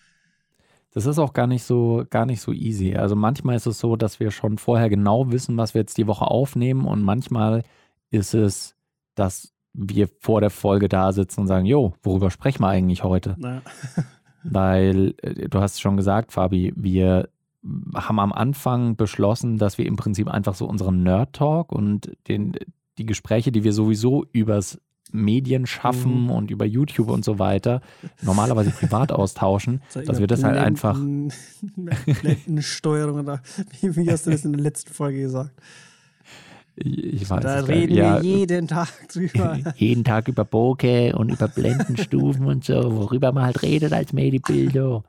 Das 0.99 1.07
ist 1.07 1.21
auch 1.21 1.33
gar 1.33 1.47
nicht 1.47 1.63
so, 1.63 2.05
gar 2.11 2.27
nicht 2.27 2.41
so 2.41 2.53
easy. 2.53 2.97
Also 2.97 3.15
manchmal 3.15 3.55
ist 3.55 3.67
es 3.67 3.79
so, 3.79 3.95
dass 3.95 4.19
wir 4.19 4.33
schon 4.33 4.59
vorher 4.59 4.89
genau 4.89 5.31
wissen, 5.31 5.57
was 5.57 5.73
wir 5.73 5.81
jetzt 5.81 5.97
die 5.97 6.09
Woche 6.09 6.25
aufnehmen 6.25 6.87
und 6.87 7.05
manchmal 7.05 7.63
ist 8.11 8.35
es, 8.35 8.75
dass 9.15 9.55
wir 9.73 10.09
vor 10.19 10.41
der 10.41 10.51
Folge 10.51 10.89
da 10.89 11.13
sitzen 11.13 11.43
und 11.43 11.47
sagen, 11.47 11.67
jo, 11.67 11.93
worüber 12.03 12.33
sprechen 12.33 12.63
wir 12.63 12.69
eigentlich 12.71 13.05
heute? 13.05 13.37
Ja. 13.39 13.63
Weil, 14.43 15.15
äh, 15.23 15.49
du 15.49 15.61
hast 15.61 15.81
schon 15.81 15.97
gesagt, 15.97 16.33
Fabi, 16.33 16.73
wir 16.75 17.29
haben 17.95 18.19
am 18.19 18.33
Anfang 18.33 18.97
beschlossen, 18.97 19.57
dass 19.57 19.79
wir 19.79 19.87
im 19.87 19.95
Prinzip 19.95 20.27
einfach 20.27 20.57
so 20.57 20.67
unseren 20.67 21.05
Nerd-Talk 21.05 21.71
und 21.71 22.11
den, 22.27 22.57
die 22.99 23.07
Gespräche, 23.07 23.53
die 23.53 23.63
wir 23.63 23.73
sowieso 23.73 24.27
übers 24.33 24.81
Medien 25.13 25.67
schaffen 25.67 26.25
mhm. 26.25 26.31
und 26.31 26.51
über 26.51 26.65
YouTube 26.65 27.11
und 27.11 27.25
so 27.25 27.39
weiter 27.39 27.81
normalerweise 28.23 28.71
privat 28.71 29.13
austauschen, 29.13 29.83
so 29.89 30.01
dass 30.03 30.21
wir 30.21 30.27
das 30.27 30.45
halt 30.45 30.57
einfach. 30.57 30.99
Blendensteuerung 32.21 33.21
oder 33.21 33.43
wie, 33.81 33.97
wie 33.97 34.11
hast 34.11 34.27
du 34.27 34.31
das 34.31 34.45
in 34.45 34.53
der 34.53 34.63
letzten 34.63 34.93
Folge 34.93 35.21
gesagt? 35.21 35.53
Ich 36.81 37.29
weiß 37.29 37.43
da 37.43 37.61
reden 37.61 37.97
wir 37.97 38.21
jeden 38.23 38.69
Tag 38.69 38.89
drüber. 39.09 39.59
jeden 39.77 40.05
Tag 40.05 40.29
über 40.29 40.45
Bokeh 40.45 41.13
und 41.13 41.31
über 41.31 41.49
Blendenstufen 41.49 42.47
und 42.47 42.65
so, 42.65 42.97
worüber 42.97 43.33
man 43.33 43.45
halt 43.45 43.63
redet 43.63 43.93
als 43.93 44.13
Medibilder. 44.13 45.03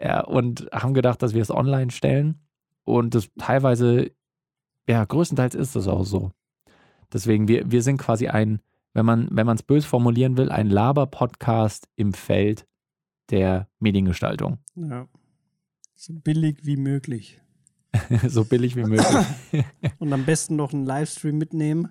Ja, 0.00 0.20
und 0.24 0.68
haben 0.72 0.94
gedacht, 0.94 1.22
dass 1.22 1.34
wir 1.34 1.42
es 1.42 1.50
online 1.50 1.90
stellen. 1.90 2.36
Und 2.84 3.14
das 3.14 3.28
teilweise, 3.38 4.10
ja, 4.88 5.04
größtenteils 5.04 5.54
ist 5.54 5.76
das 5.76 5.86
auch 5.86 6.04
so. 6.04 6.30
Deswegen, 7.12 7.46
wir, 7.48 7.70
wir 7.70 7.82
sind 7.82 7.98
quasi 7.98 8.28
ein, 8.28 8.60
wenn 8.96 9.04
man 9.04 9.28
wenn 9.30 9.46
es 9.48 9.62
böse 9.62 9.86
formulieren 9.86 10.38
will, 10.38 10.50
ein 10.50 10.70
Laber-Podcast 10.70 11.86
im 11.96 12.14
Feld 12.14 12.66
der 13.30 13.68
Mediengestaltung. 13.78 14.58
Ja. 14.74 15.06
So 15.94 16.14
billig 16.14 16.60
wie 16.62 16.78
möglich. 16.78 17.38
so 18.26 18.46
billig 18.46 18.74
wie 18.74 18.84
möglich. 18.84 19.26
und 19.98 20.12
am 20.14 20.24
besten 20.24 20.56
noch 20.56 20.72
einen 20.72 20.86
Livestream 20.86 21.36
mitnehmen 21.36 21.90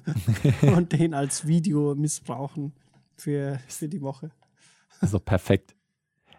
und 0.76 0.92
den 0.92 1.14
als 1.14 1.46
Video 1.46 1.94
missbrauchen 1.94 2.74
für, 3.16 3.58
für 3.66 3.88
die 3.88 4.02
Woche. 4.02 4.30
Also 5.00 5.18
perfekt. 5.18 5.74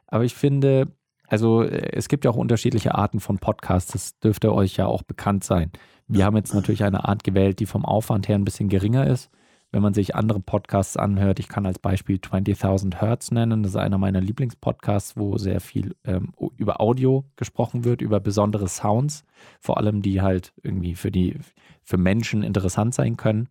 Aber 0.05 0.23
ich 0.23 0.35
finde, 0.35 0.93
also 1.27 1.63
es 1.63 2.09
gibt 2.09 2.25
ja 2.25 2.31
auch 2.31 2.35
unterschiedliche 2.35 2.93
Arten 2.93 3.19
von 3.19 3.39
Podcasts, 3.39 3.91
das 3.93 4.19
dürfte 4.19 4.53
euch 4.53 4.77
ja 4.77 4.85
auch 4.85 5.01
bekannt 5.01 5.43
sein. 5.43 5.71
Wir 6.07 6.25
haben 6.25 6.37
jetzt 6.37 6.53
natürlich 6.53 6.83
eine 6.83 7.05
Art 7.05 7.23
gewählt, 7.23 7.59
die 7.59 7.65
vom 7.65 7.85
Aufwand 7.85 8.27
her 8.27 8.35
ein 8.35 8.45
bisschen 8.45 8.69
geringer 8.69 9.07
ist 9.07 9.31
wenn 9.71 9.81
man 9.81 9.93
sich 9.93 10.15
andere 10.15 10.39
Podcasts 10.39 10.97
anhört. 10.97 11.39
Ich 11.39 11.47
kann 11.47 11.65
als 11.65 11.79
Beispiel 11.79 12.17
20.000 12.17 12.95
Hertz 12.95 13.31
nennen. 13.31 13.63
Das 13.63 13.73
ist 13.73 13.75
einer 13.75 13.97
meiner 13.97 14.21
Lieblingspodcasts, 14.21 15.15
wo 15.15 15.37
sehr 15.37 15.61
viel 15.61 15.95
ähm, 16.05 16.33
über 16.57 16.81
Audio 16.81 17.25
gesprochen 17.35 17.83
wird, 17.83 18.01
über 18.01 18.19
besondere 18.19 18.67
Sounds, 18.67 19.25
vor 19.59 19.77
allem 19.77 20.01
die 20.01 20.21
halt 20.21 20.53
irgendwie 20.63 20.95
für 20.95 21.11
die 21.11 21.37
für 21.83 21.97
Menschen 21.97 22.43
interessant 22.43 22.93
sein 22.93 23.17
können. 23.17 23.49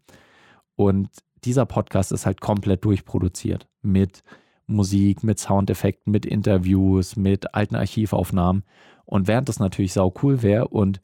Und 0.75 1.08
dieser 1.44 1.66
Podcast 1.66 2.12
ist 2.12 2.26
halt 2.26 2.40
komplett 2.40 2.84
durchproduziert 2.84 3.68
mit 3.82 4.22
Musik, 4.66 5.25
mit 5.25 5.38
Soundeffekten, 5.38 6.10
mit 6.10 6.26
Interviews, 6.26 7.16
mit 7.16 7.54
alten 7.54 7.76
Archivaufnahmen. 7.76 8.64
Und 9.04 9.26
während 9.26 9.48
das 9.48 9.60
natürlich 9.60 9.92
sau 9.92 10.12
cool 10.22 10.42
wäre 10.42 10.68
und 10.68 11.00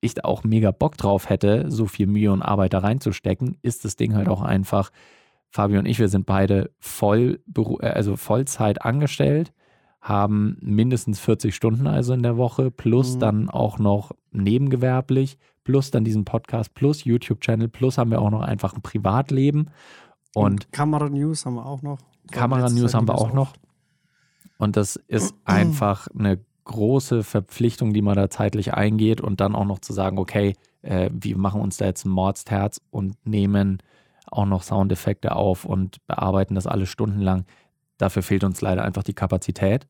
ich 0.00 0.14
da 0.14 0.22
auch 0.24 0.44
mega 0.44 0.70
Bock 0.70 0.96
drauf 0.96 1.28
hätte, 1.28 1.70
so 1.70 1.86
viel 1.86 2.06
Mühe 2.06 2.32
und 2.32 2.42
Arbeit 2.42 2.72
da 2.72 2.78
reinzustecken, 2.78 3.58
ist 3.62 3.84
das 3.84 3.96
Ding 3.96 4.14
halt 4.14 4.28
auch 4.28 4.42
einfach. 4.42 4.90
Fabio 5.50 5.78
und 5.78 5.86
ich, 5.86 5.98
wir 5.98 6.08
sind 6.08 6.26
beide 6.26 6.70
voll, 6.78 7.40
äh, 7.80 7.86
also 7.86 8.16
Vollzeit 8.16 8.82
angestellt, 8.82 9.52
haben 10.00 10.56
mindestens 10.60 11.18
40 11.20 11.54
Stunden 11.54 11.86
also 11.86 12.12
in 12.12 12.22
der 12.22 12.36
Woche, 12.36 12.70
plus 12.70 13.16
mhm. 13.16 13.20
dann 13.20 13.50
auch 13.50 13.78
noch 13.78 14.12
nebengewerblich, 14.30 15.38
plus 15.64 15.90
dann 15.90 16.04
diesen 16.04 16.24
Podcast, 16.24 16.74
plus 16.74 17.04
YouTube-Channel, 17.04 17.68
plus 17.68 17.98
haben 17.98 18.10
wir 18.10 18.20
auch 18.20 18.30
noch 18.30 18.42
einfach 18.42 18.74
ein 18.74 18.82
Privatleben. 18.82 19.70
Und, 20.34 20.44
und 20.44 20.72
Kamera-News 20.72 21.46
haben 21.46 21.54
wir 21.54 21.66
auch 21.66 21.82
noch. 21.82 21.98
Kamera-News 22.30 22.94
haben 22.94 23.08
wir 23.08 23.14
auch 23.14 23.32
noch. 23.32 23.54
Und 24.58 24.76
das 24.76 24.96
ist 24.96 25.34
einfach 25.44 26.08
eine 26.16 26.38
große 26.68 27.24
Verpflichtung, 27.24 27.92
die 27.92 28.02
man 28.02 28.14
da 28.14 28.30
zeitlich 28.30 28.74
eingeht 28.74 29.20
und 29.20 29.40
dann 29.40 29.56
auch 29.56 29.64
noch 29.64 29.80
zu 29.80 29.92
sagen, 29.92 30.18
okay, 30.18 30.54
äh, 30.82 31.10
wir 31.12 31.36
machen 31.36 31.60
uns 31.60 31.76
da 31.78 31.86
jetzt 31.86 32.04
ein 32.04 32.10
Mordsterz 32.10 32.80
und 32.90 33.16
nehmen 33.26 33.82
auch 34.26 34.46
noch 34.46 34.62
Soundeffekte 34.62 35.34
auf 35.34 35.64
und 35.64 36.06
bearbeiten 36.06 36.54
das 36.54 36.66
alles 36.66 36.88
stundenlang. 36.90 37.44
Dafür 37.96 38.22
fehlt 38.22 38.44
uns 38.44 38.60
leider 38.60 38.84
einfach 38.84 39.02
die 39.02 39.14
Kapazität. 39.14 39.88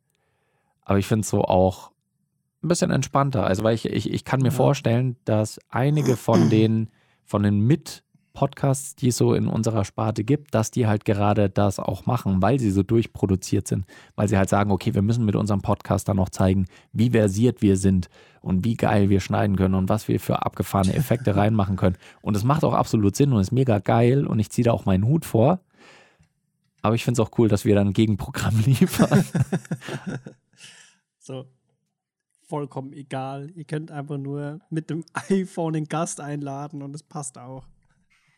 Aber 0.82 0.98
ich 0.98 1.06
finde 1.06 1.22
es 1.22 1.28
so 1.28 1.42
auch 1.42 1.90
ein 2.62 2.68
bisschen 2.68 2.90
entspannter. 2.90 3.44
Also, 3.44 3.62
weil 3.62 3.74
ich, 3.74 3.84
ich, 3.86 4.10
ich 4.10 4.24
kann 4.24 4.40
mir 4.40 4.48
ja. 4.48 4.54
vorstellen, 4.54 5.16
dass 5.24 5.60
einige 5.68 6.16
von 6.16 6.48
den, 6.48 6.88
von 7.24 7.42
den 7.42 7.60
mit 7.60 8.02
Podcasts, 8.38 8.94
die 8.94 9.08
es 9.08 9.16
so 9.16 9.34
in 9.34 9.48
unserer 9.48 9.84
Sparte 9.84 10.22
gibt, 10.22 10.54
dass 10.54 10.70
die 10.70 10.86
halt 10.86 11.04
gerade 11.04 11.50
das 11.50 11.80
auch 11.80 12.06
machen, 12.06 12.40
weil 12.40 12.60
sie 12.60 12.70
so 12.70 12.84
durchproduziert 12.84 13.66
sind, 13.66 13.84
weil 14.14 14.28
sie 14.28 14.38
halt 14.38 14.48
sagen, 14.48 14.70
okay, 14.70 14.94
wir 14.94 15.02
müssen 15.02 15.24
mit 15.24 15.34
unserem 15.34 15.60
Podcast 15.60 16.08
dann 16.08 16.18
noch 16.18 16.28
zeigen, 16.28 16.66
wie 16.92 17.10
versiert 17.10 17.62
wir 17.62 17.76
sind 17.76 18.08
und 18.40 18.64
wie 18.64 18.76
geil 18.76 19.10
wir 19.10 19.18
schneiden 19.18 19.56
können 19.56 19.74
und 19.74 19.88
was 19.88 20.06
wir 20.06 20.20
für 20.20 20.46
abgefahrene 20.46 20.94
Effekte 20.94 21.34
reinmachen 21.34 21.74
können. 21.74 21.96
Und 22.22 22.36
es 22.36 22.44
macht 22.44 22.62
auch 22.62 22.74
absolut 22.74 23.16
Sinn 23.16 23.32
und 23.32 23.40
ist 23.40 23.50
mega 23.50 23.80
geil 23.80 24.24
und 24.24 24.38
ich 24.38 24.50
ziehe 24.50 24.66
da 24.66 24.70
auch 24.70 24.86
meinen 24.86 25.04
Hut 25.04 25.24
vor. 25.24 25.58
Aber 26.80 26.94
ich 26.94 27.02
finde 27.02 27.20
es 27.20 27.26
auch 27.26 27.36
cool, 27.38 27.48
dass 27.48 27.64
wir 27.64 27.74
dann 27.74 27.88
ein 27.88 27.92
Gegenprogramm 27.92 28.56
liefern. 28.64 29.24
so, 31.18 31.46
vollkommen 32.46 32.92
egal. 32.92 33.50
Ihr 33.56 33.64
könnt 33.64 33.90
einfach 33.90 34.16
nur 34.16 34.60
mit 34.70 34.90
dem 34.90 35.04
iPhone 35.28 35.72
den 35.72 35.86
Gast 35.86 36.20
einladen 36.20 36.82
und 36.82 36.94
es 36.94 37.02
passt 37.02 37.36
auch. 37.36 37.64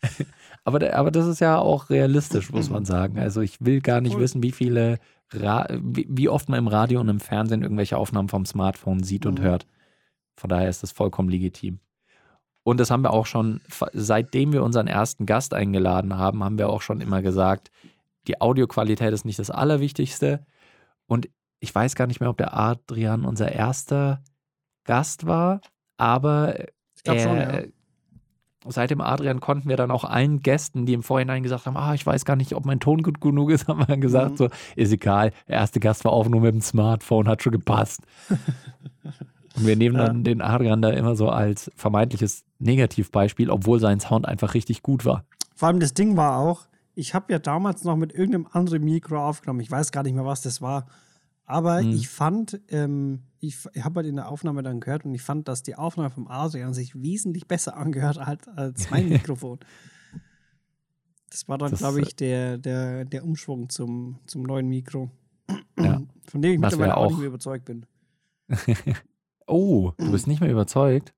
aber, 0.64 0.94
aber 0.94 1.10
das 1.10 1.26
ist 1.26 1.40
ja 1.40 1.58
auch 1.58 1.90
realistisch, 1.90 2.50
muss 2.52 2.70
man 2.70 2.84
sagen. 2.84 3.18
Also 3.18 3.40
ich 3.40 3.64
will 3.64 3.80
gar 3.80 4.00
nicht 4.00 4.18
wissen, 4.18 4.42
wie 4.42 4.52
viele, 4.52 4.98
Ra 5.32 5.66
wie, 5.70 6.06
wie, 6.08 6.28
oft 6.28 6.48
man 6.48 6.58
im 6.58 6.68
Radio 6.68 7.00
und 7.00 7.08
im 7.08 7.20
Fernsehen 7.20 7.62
irgendwelche 7.62 7.96
Aufnahmen 7.96 8.28
vom 8.28 8.46
Smartphone 8.46 9.02
sieht 9.02 9.26
und 9.26 9.38
mhm. 9.38 9.44
hört. 9.44 9.66
Von 10.36 10.50
daher 10.50 10.68
ist 10.68 10.82
das 10.82 10.92
vollkommen 10.92 11.28
legitim. 11.28 11.80
Und 12.62 12.78
das 12.78 12.90
haben 12.90 13.02
wir 13.02 13.12
auch 13.12 13.26
schon, 13.26 13.60
seitdem 13.92 14.52
wir 14.52 14.62
unseren 14.62 14.86
ersten 14.86 15.26
Gast 15.26 15.54
eingeladen 15.54 16.16
haben, 16.16 16.44
haben 16.44 16.58
wir 16.58 16.68
auch 16.68 16.82
schon 16.82 17.00
immer 17.00 17.22
gesagt, 17.22 17.70
die 18.26 18.40
Audioqualität 18.40 19.12
ist 19.12 19.24
nicht 19.24 19.38
das 19.38 19.50
Allerwichtigste. 19.50 20.44
Und 21.06 21.28
ich 21.60 21.74
weiß 21.74 21.94
gar 21.94 22.06
nicht 22.06 22.20
mehr, 22.20 22.30
ob 22.30 22.38
der 22.38 22.56
Adrian 22.56 23.24
unser 23.24 23.52
erster 23.52 24.22
Gast 24.84 25.26
war, 25.26 25.60
aber 25.96 26.54
er, 27.04 27.18
schon, 27.18 27.36
ja 27.36 27.62
seit 28.66 28.90
dem 28.90 29.00
Adrian 29.00 29.40
konnten 29.40 29.68
wir 29.68 29.76
dann 29.76 29.90
auch 29.90 30.04
allen 30.04 30.42
Gästen, 30.42 30.86
die 30.86 30.92
im 30.92 31.02
Vorhinein 31.02 31.42
gesagt 31.42 31.66
haben, 31.66 31.76
ah, 31.76 31.94
ich 31.94 32.04
weiß 32.04 32.24
gar 32.24 32.36
nicht, 32.36 32.54
ob 32.54 32.66
mein 32.66 32.80
Ton 32.80 33.02
gut 33.02 33.20
genug 33.20 33.50
ist, 33.50 33.68
haben 33.68 33.80
wir 33.80 33.86
dann 33.86 34.00
gesagt, 34.00 34.32
mhm. 34.32 34.36
so, 34.36 34.48
ist 34.76 34.92
egal, 34.92 35.32
der 35.48 35.56
erste 35.56 35.80
Gast 35.80 36.04
war 36.04 36.12
aufgenommen 36.12 36.44
mit 36.44 36.54
dem 36.54 36.60
Smartphone, 36.60 37.28
hat 37.28 37.42
schon 37.42 37.52
gepasst. 37.52 38.02
Und 39.56 39.66
wir 39.66 39.76
nehmen 39.76 39.96
dann 39.96 40.22
den 40.22 40.42
Adrian 40.42 40.80
da 40.80 40.90
immer 40.90 41.16
so 41.16 41.28
als 41.28 41.72
vermeintliches 41.74 42.44
Negativbeispiel, 42.60 43.50
obwohl 43.50 43.80
sein 43.80 43.98
Sound 43.98 44.26
einfach 44.26 44.54
richtig 44.54 44.82
gut 44.82 45.04
war. 45.04 45.24
Vor 45.56 45.68
allem 45.68 45.80
das 45.80 45.92
Ding 45.92 46.16
war 46.16 46.38
auch, 46.38 46.66
ich 46.94 47.14
habe 47.14 47.32
ja 47.32 47.38
damals 47.38 47.82
noch 47.84 47.96
mit 47.96 48.12
irgendeinem 48.12 48.46
anderen 48.52 48.84
Mikro 48.84 49.26
aufgenommen. 49.26 49.60
Ich 49.60 49.70
weiß 49.70 49.90
gar 49.90 50.02
nicht 50.02 50.14
mehr, 50.14 50.24
was 50.24 50.42
das 50.42 50.62
war. 50.62 50.86
Aber 51.50 51.82
mhm. 51.82 51.90
ich 51.90 52.08
fand, 52.08 52.60
ähm, 52.68 53.24
ich, 53.40 53.58
ich 53.72 53.82
habe 53.82 53.96
halt 53.96 54.06
in 54.06 54.14
der 54.14 54.28
Aufnahme 54.28 54.62
dann 54.62 54.78
gehört 54.78 55.04
und 55.04 55.12
ich 55.12 55.22
fand, 55.22 55.48
dass 55.48 55.64
die 55.64 55.74
Aufnahme 55.74 56.10
vom 56.10 56.28
Adrian 56.28 56.72
sich 56.74 56.94
wesentlich 56.94 57.48
besser 57.48 57.76
angehört 57.76 58.24
hat 58.24 58.46
als 58.56 58.88
mein 58.90 59.08
Mikrofon. 59.08 59.58
Das 61.28 61.48
war 61.48 61.58
dann, 61.58 61.72
glaube 61.72 62.02
ich, 62.02 62.14
der, 62.14 62.56
der, 62.56 63.04
der 63.04 63.24
Umschwung 63.24 63.68
zum, 63.68 64.20
zum 64.26 64.44
neuen 64.44 64.68
Mikro. 64.68 65.10
Ja. 65.76 66.00
Von 66.28 66.40
dem 66.40 66.52
ich 66.52 66.62
Was 66.62 66.70
mittlerweile 66.70 66.96
auch, 66.96 67.06
auch 67.06 67.10
nicht 67.10 67.18
mehr 67.18 67.28
überzeugt 67.28 67.64
bin. 67.64 67.84
oh, 69.48 69.90
du 69.98 70.12
bist 70.12 70.28
nicht 70.28 70.40
mehr 70.40 70.52
überzeugt? 70.52 71.12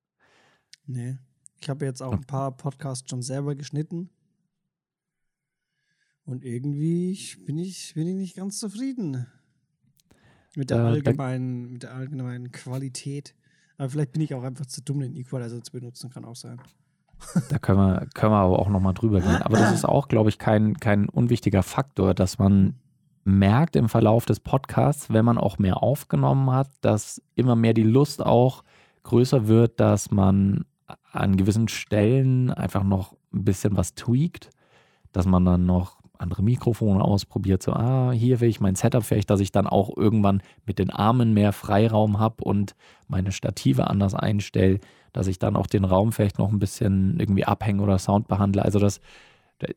Nee. 0.86 1.18
Ich 1.60 1.68
habe 1.68 1.84
jetzt 1.84 2.02
auch 2.02 2.12
ein 2.12 2.24
paar 2.24 2.56
Podcasts 2.56 3.08
schon 3.08 3.20
selber 3.20 3.54
geschnitten. 3.54 4.08
Und 6.24 6.42
irgendwie 6.42 7.18
bin 7.44 7.58
ich, 7.58 7.92
bin 7.92 8.06
ich 8.06 8.14
nicht 8.14 8.36
ganz 8.36 8.58
zufrieden. 8.58 9.26
Mit 10.54 10.70
der, 10.70 10.84
allgemeinen, 10.84 11.72
mit 11.72 11.82
der 11.84 11.94
allgemeinen 11.94 12.52
Qualität. 12.52 13.34
Aber 13.78 13.88
vielleicht 13.88 14.12
bin 14.12 14.22
ich 14.22 14.34
auch 14.34 14.42
einfach 14.42 14.66
zu 14.66 14.82
dumm, 14.82 15.00
den 15.00 15.16
Equalizer 15.16 15.62
zu 15.62 15.72
benutzen, 15.72 16.10
kann 16.10 16.24
auch 16.24 16.36
sein. 16.36 16.60
Da 17.48 17.58
können 17.58 17.78
wir, 17.78 18.06
können 18.14 18.32
wir 18.32 18.38
aber 18.38 18.58
auch 18.58 18.68
nochmal 18.68 18.94
drüber 18.94 19.20
gehen. 19.20 19.42
Aber 19.42 19.56
das 19.56 19.72
ist 19.72 19.84
auch, 19.84 20.08
glaube 20.08 20.28
ich, 20.28 20.38
kein, 20.38 20.74
kein 20.74 21.08
unwichtiger 21.08 21.62
Faktor, 21.62 22.14
dass 22.14 22.38
man 22.38 22.74
merkt 23.24 23.76
im 23.76 23.88
Verlauf 23.88 24.24
des 24.24 24.40
Podcasts, 24.40 25.10
wenn 25.10 25.24
man 25.24 25.38
auch 25.38 25.58
mehr 25.58 25.82
aufgenommen 25.82 26.50
hat, 26.50 26.68
dass 26.80 27.22
immer 27.34 27.56
mehr 27.56 27.74
die 27.74 27.84
Lust 27.84 28.24
auch 28.24 28.64
größer 29.04 29.46
wird, 29.46 29.78
dass 29.80 30.10
man 30.10 30.64
an 31.12 31.36
gewissen 31.36 31.68
Stellen 31.68 32.50
einfach 32.50 32.82
noch 32.82 33.16
ein 33.32 33.44
bisschen 33.44 33.76
was 33.76 33.94
tweakt, 33.94 34.50
dass 35.12 35.26
man 35.26 35.44
dann 35.44 35.66
noch 35.66 36.01
andere 36.22 36.42
Mikrofone 36.42 37.02
ausprobiert, 37.02 37.62
so, 37.62 37.72
ah, 37.72 38.12
hier 38.12 38.40
will 38.40 38.48
ich 38.48 38.60
mein 38.60 38.74
Setup 38.74 39.04
vielleicht, 39.04 39.30
dass 39.30 39.40
ich 39.40 39.52
dann 39.52 39.66
auch 39.66 39.96
irgendwann 39.96 40.42
mit 40.66 40.78
den 40.78 40.90
Armen 40.90 41.34
mehr 41.34 41.52
Freiraum 41.52 42.18
habe 42.18 42.44
und 42.44 42.74
meine 43.08 43.32
Stative 43.32 43.88
anders 43.88 44.14
einstelle, 44.14 44.80
dass 45.12 45.26
ich 45.26 45.38
dann 45.38 45.56
auch 45.56 45.66
den 45.66 45.84
Raum 45.84 46.12
vielleicht 46.12 46.38
noch 46.38 46.50
ein 46.50 46.58
bisschen 46.58 47.18
irgendwie 47.20 47.44
abhänge 47.44 47.82
oder 47.82 47.98
Sound 47.98 48.28
behandle. 48.28 48.64
Also 48.64 48.78
das, 48.78 49.00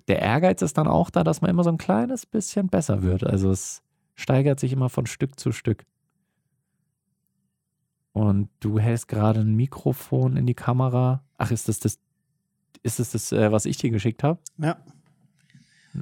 der 0.07 0.19
Ehrgeiz 0.19 0.61
ist 0.61 0.77
dann 0.77 0.87
auch 0.87 1.09
da, 1.09 1.23
dass 1.23 1.41
man 1.41 1.49
immer 1.49 1.63
so 1.63 1.69
ein 1.69 1.77
kleines 1.77 2.25
bisschen 2.25 2.67
besser 2.67 3.01
wird. 3.01 3.25
Also 3.25 3.51
es 3.51 3.81
steigert 4.15 4.59
sich 4.59 4.71
immer 4.71 4.89
von 4.89 5.05
Stück 5.05 5.39
zu 5.39 5.51
Stück. 5.51 5.85
Und 8.13 8.49
du 8.61 8.79
hältst 8.79 9.09
gerade 9.09 9.41
ein 9.41 9.55
Mikrofon 9.55 10.37
in 10.37 10.45
die 10.45 10.53
Kamera. 10.53 11.21
Ach, 11.37 11.51
ist 11.51 11.67
das 11.67 11.79
das, 11.79 11.99
ist 12.81 12.99
das, 12.99 13.11
das 13.11 13.31
äh, 13.33 13.51
was 13.51 13.65
ich 13.65 13.75
dir 13.75 13.89
geschickt 13.89 14.23
habe? 14.23 14.39
Ja. 14.57 14.77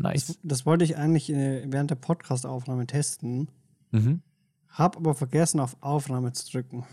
Nice. 0.02 0.28
Das, 0.28 0.40
das 0.44 0.66
wollte 0.66 0.84
ich 0.84 0.98
eigentlich 0.98 1.30
äh, 1.32 1.64
während 1.72 1.90
der 1.92 1.96
Podcast-Aufnahme 1.96 2.88
testen. 2.88 3.50
Mhm. 3.92 4.22
Hab 4.70 4.98
aber 4.98 5.14
vergessen, 5.14 5.60
auf 5.60 5.78
Aufnahme 5.82 6.32
zu 6.34 6.52
drücken. 6.52 6.84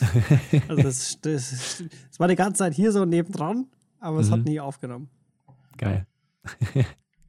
also 0.68 0.82
das, 0.82 1.18
das, 1.20 1.84
das 2.10 2.18
war 2.18 2.26
die 2.28 2.34
ganze 2.36 2.58
Zeit 2.58 2.74
hier 2.74 2.90
so 2.92 3.04
nebendran, 3.04 3.66
aber 4.00 4.18
es 4.20 4.30
hat 4.30 4.40
Mhm. 4.40 4.44
nie 4.44 4.60
aufgenommen. 4.60 5.08
Geil. 5.78 6.06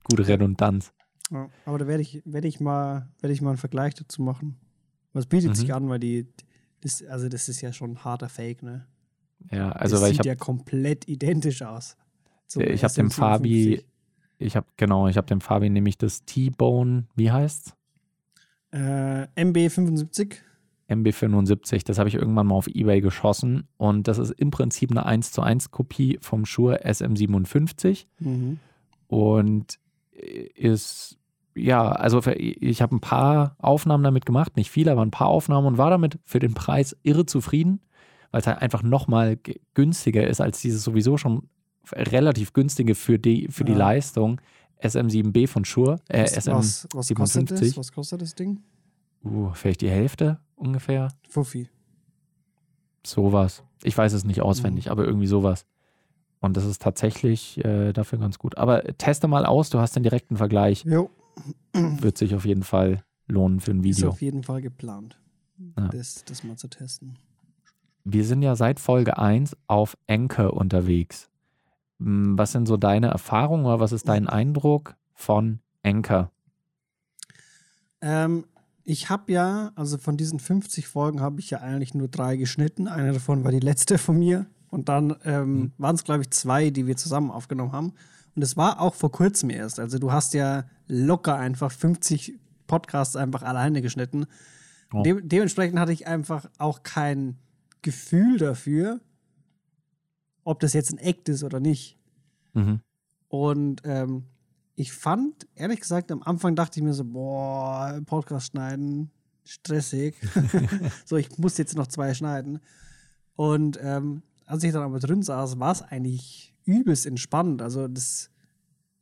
Gute 0.09 0.27
Redundanz. 0.27 0.91
Ja, 1.29 1.49
aber 1.65 1.77
da 1.77 1.87
werde 1.87 2.01
ich, 2.01 2.21
werde 2.25 2.47
ich 2.47 2.59
mal, 2.59 3.07
werde 3.19 3.33
ich 3.33 3.41
mal 3.41 3.51
einen 3.51 3.57
Vergleich 3.57 3.93
dazu 3.93 4.21
machen. 4.23 4.57
Was 5.13 5.27
bietet 5.27 5.51
Mhm. 5.51 5.55
sich 5.55 5.73
an, 5.73 5.87
weil 5.87 5.99
die, 5.99 6.27
das, 6.81 7.03
also 7.03 7.29
das 7.29 7.47
ist 7.47 7.61
ja 7.61 7.71
schon 7.71 7.91
ein 7.91 8.03
harter 8.03 8.27
Fake, 8.29 8.63
ne? 8.63 8.87
Ja, 9.51 9.71
also 9.71 9.95
das 9.95 10.01
weil 10.03 10.11
ich 10.11 10.17
sieht 10.17 10.19
habe 10.21 10.29
ja 10.29 10.35
komplett 10.35 11.07
identisch 11.07 11.61
aus. 11.61 11.95
Ich 12.57 12.83
hab 12.83 12.93
dem 12.93 13.09
SM57. 13.09 13.11
Fabi- 13.13 13.83
ich 14.41 14.55
habe 14.55 14.67
genau, 14.77 15.07
ich 15.07 15.17
habe 15.17 15.27
dem 15.27 15.41
Fabi 15.41 15.69
nämlich 15.69 15.98
das 15.98 16.25
T-Bone, 16.25 17.05
wie 17.15 17.31
heißt's? 17.31 17.75
Äh, 18.71 19.27
MB75. 19.36 20.33
MB75, 20.89 21.86
das 21.86 22.00
habe 22.00 22.10
ich 22.10 22.15
irgendwann 22.15 22.48
mal 22.48 22.55
auf 22.55 22.67
Ebay 22.67 23.00
geschossen 23.00 23.67
und 23.77 24.07
das 24.10 24.17
ist 24.17 24.31
im 24.31 24.51
Prinzip 24.51 24.91
eine 24.91 25.05
1 25.05 25.31
zu 25.31 25.41
1 25.41 25.71
Kopie 25.71 26.17
vom 26.21 26.45
Shure 26.45 26.86
SM57 26.86 28.07
Mhm. 28.19 28.60
und 29.07 29.79
ist 30.12 31.17
ja, 31.55 31.91
also 31.91 32.21
ich 32.27 32.81
habe 32.81 32.95
ein 32.95 33.01
paar 33.01 33.55
Aufnahmen 33.60 34.03
damit 34.03 34.25
gemacht, 34.25 34.55
nicht 34.55 34.69
viele, 34.71 34.91
aber 34.91 35.01
ein 35.01 35.12
paar 35.12 35.27
Aufnahmen 35.27 35.67
und 35.67 35.77
war 35.77 35.89
damit 35.89 36.19
für 36.24 36.39
den 36.39 36.53
Preis 36.53 36.95
irre 37.03 37.25
zufrieden, 37.25 37.81
weil 38.31 38.39
es 38.41 38.48
halt 38.48 38.62
einfach 38.62 38.83
nochmal 38.83 39.38
günstiger 39.74 40.25
ist 40.27 40.39
als 40.41 40.62
dieses 40.62 40.83
sowieso 40.83 41.17
schon 41.17 41.50
relativ 41.93 42.53
günstige 42.53 42.95
für 42.95 43.17
die, 43.19 43.47
für 43.50 43.63
die 43.63 43.71
Ja. 43.73 43.77
Leistung 43.79 44.39
SM7B 44.81 45.47
von 45.47 45.63
Shure, 45.65 46.00
äh, 46.09 46.23
Was, 46.23 46.47
was, 46.47 46.88
was 46.93 47.13
kostet 47.13 47.51
das? 47.51 47.61
SM57. 47.61 47.77
Was 47.77 47.91
kostet 47.91 48.21
das 48.21 48.35
Ding? 48.35 48.61
Uh, 49.23 49.51
vielleicht 49.53 49.81
die 49.81 49.89
Hälfte 49.89 50.39
ungefähr. 50.55 51.09
Fuffi. 51.29 51.69
Sowas. 53.05 53.63
Ich 53.83 53.97
weiß 53.97 54.13
es 54.13 54.23
nicht 54.23 54.41
auswendig, 54.41 54.91
aber 54.91 55.05
irgendwie 55.05 55.27
sowas. 55.27 55.65
Und 56.39 56.57
das 56.57 56.65
ist 56.65 56.81
tatsächlich 56.81 57.63
äh, 57.63 57.93
dafür 57.93 58.19
ganz 58.19 58.39
gut. 58.39 58.57
Aber 58.57 58.83
teste 58.97 59.27
mal 59.27 59.45
aus, 59.45 59.69
du 59.69 59.79
hast 59.79 59.95
den 59.95 60.03
direkten 60.03 60.38
Vergleich. 60.38 60.83
Jo, 60.85 61.09
Wird 61.73 62.17
sich 62.17 62.35
auf 62.35 62.45
jeden 62.45 62.63
Fall 62.63 63.03
lohnen 63.27 63.59
für 63.59 63.71
ein 63.71 63.83
ist 63.83 63.97
Video. 63.97 64.09
auf 64.09 64.21
jeden 64.21 64.43
Fall 64.43 64.61
geplant, 64.61 65.19
Ja. 65.77 65.88
das, 65.89 66.25
das 66.25 66.43
mal 66.43 66.57
zu 66.57 66.67
testen. 66.67 67.17
Wir 68.03 68.25
sind 68.25 68.41
ja 68.41 68.55
seit 68.55 68.79
Folge 68.79 69.17
1 69.19 69.55
auf 69.67 69.95
Anchor 70.07 70.53
unterwegs. 70.53 71.29
Hm, 72.01 72.38
Was 72.38 72.51
sind 72.51 72.67
so 72.67 72.77
deine 72.77 73.08
Erfahrungen 73.08 73.65
oder 73.65 73.79
was 73.79 73.91
ist 73.91 74.08
dein 74.08 74.27
Eindruck 74.27 74.96
von 75.13 75.60
Anchor? 75.84 76.31
Ähm, 78.01 78.46
ich 78.84 79.10
habe 79.10 79.31
ja, 79.31 79.72
also 79.75 79.98
von 79.98 80.18
diesen 80.18 80.40
50 80.40 80.87
Folgen 80.87 81.22
habe 81.22 81.40
ich 81.40 81.50
ja 81.51 81.59
eigentlich 81.59 81.94
nur 81.94 82.07
drei 82.07 82.35
geschnitten. 82.35 82.87
Eine 82.87 83.14
davon 83.14 83.44
war 83.44 83.51
die 83.51 83.59
letzte 83.59 83.98
von 83.98 84.18
mir. 84.18 84.48
Und 84.70 84.90
dann 84.90 85.16
ähm, 85.25 85.53
Mhm. 85.59 85.72
waren 85.77 85.96
es, 85.96 86.03
glaube 86.03 86.22
ich, 86.22 86.31
zwei, 86.31 86.70
die 86.70 86.87
wir 86.87 86.96
zusammen 86.98 87.29
aufgenommen 87.29 87.74
haben. 87.74 87.94
Und 88.35 88.42
es 88.42 88.55
war 88.55 88.79
auch 88.79 88.96
vor 88.96 89.11
kurzem 89.11 89.50
erst. 89.50 89.79
Also 89.79 90.00
du 90.00 90.11
hast 90.11 90.33
ja 90.33 90.64
locker 90.87 91.35
einfach 91.35 91.72
50 91.72 92.40
Podcasts 92.68 93.18
einfach 93.18 93.44
alleine 93.44 93.81
geschnitten. 93.81 94.25
Oh. 94.94 95.03
Dem, 95.03 95.27
dementsprechend 95.27 95.77
hatte 95.77 95.92
ich 95.92 96.07
einfach 96.07 96.50
auch 96.57 96.83
kein 96.83 97.37
Gefühl 97.81 98.37
dafür, 98.37 99.01
ob 100.43 100.59
das 100.59 100.73
jetzt 100.73 100.91
ein 100.91 100.97
Act 100.97 101.29
ist 101.29 101.43
oder 101.43 101.59
nicht. 101.59 101.97
Mhm. 102.53 102.81
Und 103.27 103.81
ähm, 103.85 104.23
ich 104.75 104.93
fand, 104.93 105.47
ehrlich 105.55 105.79
gesagt, 105.79 106.11
am 106.11 106.23
Anfang 106.23 106.55
dachte 106.55 106.79
ich 106.79 106.83
mir 106.83 106.93
so, 106.93 107.05
boah, 107.05 108.01
Podcast 108.05 108.51
schneiden, 108.51 109.11
stressig. 109.43 110.15
so, 111.05 111.17
ich 111.17 111.37
muss 111.37 111.57
jetzt 111.57 111.75
noch 111.75 111.87
zwei 111.87 112.13
schneiden. 112.13 112.59
Und 113.35 113.79
ähm, 113.81 114.23
als 114.45 114.63
ich 114.63 114.73
dann 114.73 114.83
aber 114.83 114.99
drin 114.99 115.23
saß, 115.23 115.59
war 115.59 115.71
es 115.71 115.81
eigentlich 115.81 116.53
übelst 116.65 117.05
entspannt. 117.05 117.61
Also 117.61 117.87
das, 117.87 118.29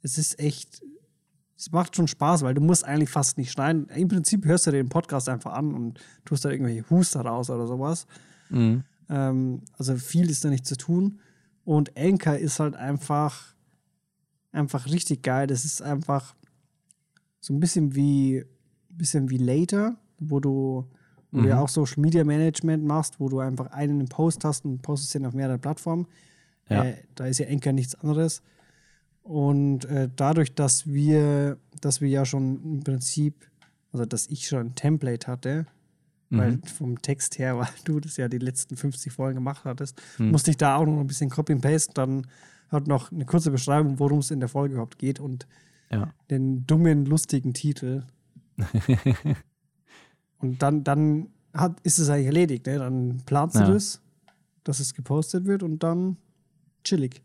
es 0.02 0.18
ist 0.18 0.40
echt, 0.40 0.82
es 1.58 1.72
macht 1.72 1.96
schon 1.96 2.08
Spaß, 2.08 2.44
weil 2.44 2.54
du 2.54 2.62
musst 2.62 2.86
eigentlich 2.86 3.10
fast 3.10 3.38
nicht 3.38 3.52
schneiden. 3.52 3.88
Im 3.90 4.08
Prinzip 4.08 4.46
hörst 4.46 4.68
du 4.68 4.72
dir 4.72 4.78
den 4.78 4.90
Podcast 4.90 5.30
einfach 5.30 5.54
an 5.54 5.74
und 5.74 6.00
tust 6.26 6.46
da 6.46 6.50
irgendwelche 6.50 6.90
Huster 6.90 7.22
raus 7.22 7.50
oder 7.50 7.68
sowas. 7.68 8.06
Mhm. 8.50 8.84
Ähm, 9.10 9.62
also 9.78 9.96
viel 9.96 10.30
ist 10.30 10.46
da 10.46 10.50
nicht 10.50 10.66
zu 10.66 10.78
tun. 10.78 11.20
Und 11.66 11.96
Anchor 11.98 12.36
ist 12.38 12.60
halt 12.60 12.76
einfach, 12.76 13.54
einfach 14.52 14.86
richtig 14.88 15.24
geil. 15.24 15.48
Das 15.48 15.66
ist 15.66 15.82
einfach 15.82 16.36
so 17.40 17.54
ein 17.54 17.60
bisschen 17.60 17.96
wie, 17.96 18.44
bisschen 18.90 19.30
wie 19.30 19.38
Later, 19.38 19.98
wo 20.20 20.40
du, 20.40 20.86
wo 21.32 21.42
du 21.42 21.48
ja 21.48 21.58
Mhm. 21.58 21.62
auch 21.62 21.70
Social 21.70 22.02
Media 22.02 22.24
Management 22.24 22.84
machst, 22.84 23.20
wo 23.20 23.30
du 23.30 23.40
einfach 23.40 23.68
einen 23.68 24.08
Post 24.08 24.44
hast 24.44 24.66
und 24.66 24.82
postest 24.82 25.14
den 25.16 25.26
auf 25.26 25.34
mehreren 25.34 25.60
Plattformen. 25.62 26.08
Ja. 26.70 26.84
Äh, 26.86 27.04
da 27.16 27.26
ist 27.28 27.40
ja 27.40 27.48
Anchor 27.48 27.74
nichts 27.74 27.96
anderes. 27.96 28.42
Und 29.24 29.86
äh, 29.86 30.10
dadurch, 30.16 30.56
dass 30.56 30.88
wir, 30.88 31.58
dass 31.82 32.02
wir 32.02 32.10
ja 32.10 32.26
schon 32.26 32.64
im 32.64 32.80
Prinzip, 32.84 33.48
also 33.92 34.06
dass 34.06 34.28
ich 34.28 34.48
schon 34.48 34.68
ein 34.68 34.76
Template 34.76 35.28
hatte, 35.28 35.68
weil 36.30 36.54
Mhm. 36.58 36.64
vom 36.64 37.02
Text 37.02 37.40
her, 37.40 37.58
weil 37.60 37.68
du 37.86 38.00
das 38.00 38.18
ja 38.18 38.28
die 38.28 38.38
letzten 38.38 38.76
50 38.78 39.12
Folgen 39.14 39.36
gemacht 39.36 39.66
hattest, 39.66 40.02
Mhm. 40.18 40.32
musste 40.32 40.52
ich 40.52 40.58
da 40.58 40.76
auch 40.76 40.86
noch 40.86 41.00
ein 41.00 41.08
bisschen 41.08 41.30
Copy 41.30 41.54
and 41.54 41.62
Paste, 41.62 41.94
dann 41.94 42.28
hat 42.70 42.88
noch 42.88 43.12
eine 43.12 43.26
kurze 43.26 43.50
Beschreibung, 43.52 43.98
worum 44.00 44.20
es 44.20 44.30
in 44.32 44.40
der 44.40 44.50
Folge 44.50 44.74
überhaupt 44.76 45.00
geht 45.00 45.20
und 45.20 45.48
Ja. 45.92 46.14
den 46.30 46.68
dummen, 46.68 47.06
lustigen 47.06 47.54
Titel. 47.54 48.04
und 50.40 50.62
dann, 50.62 50.84
dann 50.84 51.30
hat, 51.54 51.80
ist 51.82 51.98
es 52.00 52.10
eigentlich 52.10 52.28
erledigt. 52.28 52.66
Ne? 52.68 52.78
Dann 52.78 53.22
planst 53.26 53.56
du 53.56 53.60
Ja. 53.62 53.72
das, 53.74 54.02
dass 54.64 54.80
es 54.80 54.94
gepostet 54.94 55.46
wird 55.46 55.64
und 55.64 55.82
dann 55.84 56.18
chillig. 56.84 57.22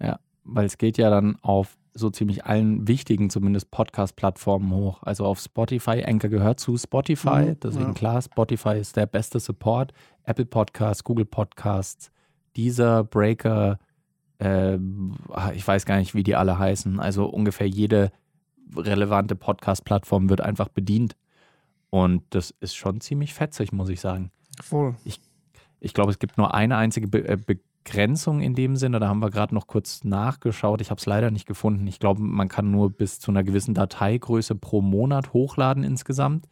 Ja, 0.00 0.18
weil 0.44 0.66
es 0.66 0.78
geht 0.78 0.98
ja 0.98 1.10
dann 1.10 1.36
auf 1.42 1.76
so 1.94 2.10
ziemlich 2.10 2.44
allen 2.46 2.88
wichtigen, 2.88 3.28
zumindest 3.30 3.70
Podcast-Plattformen 3.70 4.70
hoch. 4.72 5.02
Also 5.02 5.24
auf 5.26 5.38
Spotify, 5.40 6.02
Anchor 6.04 6.30
gehört 6.30 6.58
zu 6.60 6.76
Spotify, 6.76 7.44
Mhm, 7.46 7.60
deswegen 7.62 7.88
ja. 7.88 7.92
klar, 7.92 8.22
Spotify 8.22 8.78
ist 8.78 8.96
der 8.96 9.06
beste 9.06 9.40
Support. 9.40 9.92
Apple 10.24 10.46
Podcasts, 10.46 11.04
Google 11.04 11.24
Podcasts, 11.26 12.10
dieser 12.56 13.04
Breaker, 13.04 13.78
äh, 14.38 14.76
ich 15.54 15.66
weiß 15.66 15.84
gar 15.84 15.96
nicht, 15.98 16.14
wie 16.14 16.22
die 16.22 16.34
alle 16.36 16.58
heißen. 16.58 16.98
Also 17.00 17.26
ungefähr 17.26 17.68
jede 17.68 18.10
relevante 18.76 19.36
Podcast-Plattform 19.36 20.30
wird 20.30 20.40
einfach 20.40 20.68
bedient. 20.68 21.16
Und 21.90 22.22
das 22.30 22.52
ist 22.60 22.74
schon 22.74 23.00
ziemlich 23.02 23.34
fetzig, 23.34 23.72
muss 23.72 23.90
ich 23.90 24.00
sagen. 24.00 24.30
Voll. 24.62 24.94
Ich 25.84 25.92
glaube, 25.94 26.10
es 26.10 26.18
gibt 26.18 26.38
nur 26.38 26.54
eine 26.54 26.76
einzige 26.76 27.08
Be 27.08 27.26
äh, 27.28 27.36
Begrenzung 27.84 28.40
in 28.40 28.54
dem 28.54 28.76
Sinne. 28.76 29.00
Da 29.00 29.08
haben 29.08 29.20
wir 29.20 29.30
gerade 29.30 29.54
noch 29.54 29.66
kurz 29.66 30.04
nachgeschaut. 30.04 30.80
Ich 30.80 30.90
habe 30.90 30.98
es 30.98 31.06
leider 31.06 31.30
nicht 31.30 31.46
gefunden. 31.46 31.86
Ich 31.86 31.98
glaube, 31.98 32.22
man 32.22 32.48
kann 32.48 32.70
nur 32.70 32.90
bis 32.90 33.18
zu 33.18 33.30
einer 33.30 33.42
gewissen 33.42 33.74
Dateigröße 33.74 34.54
pro 34.54 34.80
Monat 34.80 35.32
hochladen 35.32 35.84
insgesamt. 35.84 36.48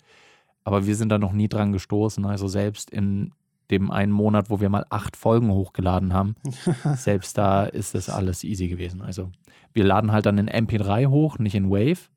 Aber 0.64 0.86
wir 0.86 0.96
sind 0.96 1.08
da 1.10 1.18
noch 1.18 1.32
nie 1.32 1.48
dran 1.48 1.72
gestoßen. 1.72 2.24
Also 2.26 2.48
selbst 2.48 2.90
in 2.90 3.32
dem 3.70 3.90
einen 3.90 4.12
Monat, 4.12 4.50
wo 4.50 4.60
wir 4.60 4.68
mal 4.68 4.84
acht 4.90 5.16
Folgen 5.16 5.50
hochgeladen 5.52 6.12
haben, 6.12 6.34
selbst 6.96 7.38
da 7.38 7.64
ist 7.64 7.94
das 7.94 8.08
alles 8.08 8.42
easy 8.42 8.68
gewesen. 8.68 9.00
Also 9.00 9.30
wir 9.72 9.84
laden 9.84 10.12
halt 10.12 10.26
dann 10.26 10.38
in 10.38 10.48
MP3 10.48 11.06
hoch, 11.06 11.38
nicht 11.38 11.54
in 11.54 11.70
Wave. 11.70 12.10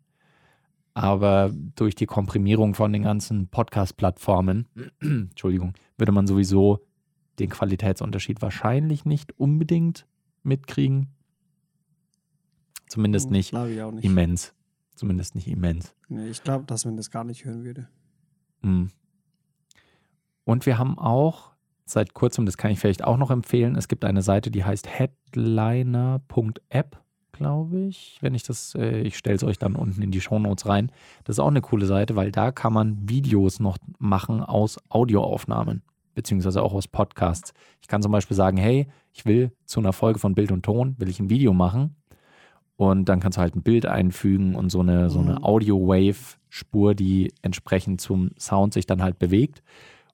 Aber 0.95 1.52
durch 1.76 1.95
die 1.95 2.06
Komprimierung 2.06 2.76
von 2.76 2.93
den 2.93 3.04
ganzen 3.04 3.47
Podcast-Plattformen, 3.47 4.67
Entschuldigung, 5.02 5.73
würde 5.97 6.12
man 6.12 6.28
sowieso 6.28 6.82
den 7.39 7.49
Qualitätsunterschied 7.49 8.41
wahrscheinlich 8.41 9.05
nicht 9.05 9.37
unbedingt 9.39 10.05
mitkriegen. 10.43 11.07
Zumindest 12.87 13.31
nicht 13.31 13.53
ich 13.53 13.81
auch 13.81 13.91
nicht. 13.91 14.05
immens. 14.05 14.53
Zumindest 14.95 15.35
nicht 15.35 15.47
immens. 15.47 15.95
Nee, 16.07 16.29
ich 16.29 16.43
glaube, 16.43 16.65
dass 16.65 16.85
man 16.85 16.95
das 16.95 17.09
gar 17.09 17.23
nicht 17.23 17.45
hören 17.45 17.63
würde. 17.63 17.87
Mm. 18.61 18.85
Und 20.43 20.65
wir 20.65 20.77
haben 20.77 20.99
auch 20.99 21.53
seit 21.85 22.13
kurzem, 22.13 22.45
das 22.45 22.57
kann 22.57 22.71
ich 22.71 22.79
vielleicht 22.79 23.03
auch 23.03 23.17
noch 23.17 23.31
empfehlen, 23.31 23.75
es 23.75 23.87
gibt 23.87 24.05
eine 24.05 24.21
Seite, 24.21 24.51
die 24.51 24.63
heißt 24.63 24.87
headliner.app. 24.87 26.21
glaube 27.31 27.79
ich. 27.79 28.19
Wenn 28.21 28.35
ich 28.35 28.43
das, 28.43 28.75
äh, 28.75 29.01
ich 29.01 29.17
stelle 29.17 29.35
es 29.37 29.43
euch 29.43 29.57
dann 29.57 29.75
unten 29.75 30.01
in 30.01 30.11
die 30.11 30.21
Shownotes 30.21 30.67
rein. 30.67 30.91
Das 31.23 31.37
ist 31.37 31.39
auch 31.39 31.47
eine 31.47 31.61
coole 31.61 31.87
Seite, 31.87 32.15
weil 32.15 32.31
da 32.31 32.51
kann 32.51 32.73
man 32.73 33.09
Videos 33.09 33.59
noch 33.59 33.77
machen 33.97 34.41
aus 34.41 34.77
Audioaufnahmen, 34.89 35.81
beziehungsweise 36.13 36.62
auch 36.62 36.73
aus 36.73 36.88
Podcasts. 36.88 37.54
Ich 37.82 37.88
kann 37.88 38.02
zum 38.02 38.12
Beispiel 38.12 38.36
sagen, 38.36 38.58
hey, 38.58 38.88
ich 39.13 39.26
will 39.26 39.52
zu 39.65 39.80
einer 39.80 39.93
Folge 39.93 40.19
von 40.19 40.36
Bild 40.36 40.52
und 40.52 40.63
Ton, 40.63 40.95
will 40.97 41.10
ich 41.10 41.19
ein 41.19 41.30
Video 41.30 41.54
machen. 41.54 41.95
Und 42.76 43.08
dann 43.08 43.19
kannst 43.19 43.38
du 43.38 43.41
halt 43.41 43.56
ein 43.56 43.62
Bild 43.62 43.86
einfügen 43.86 44.56
und 44.56 44.69
so 44.71 44.80
eine, 44.82 45.10
so 45.10 45.19
eine 45.19 45.34
Mhm. 45.34 45.43
Audio-Wave-Spur, 45.43 46.95
die 46.95 47.32
entsprechend 47.41 48.02
zum 48.02 48.32
Sound 48.39 48.73
sich 48.73 48.86
dann 48.86 49.04
halt 49.04 49.19
bewegt. 49.19 49.62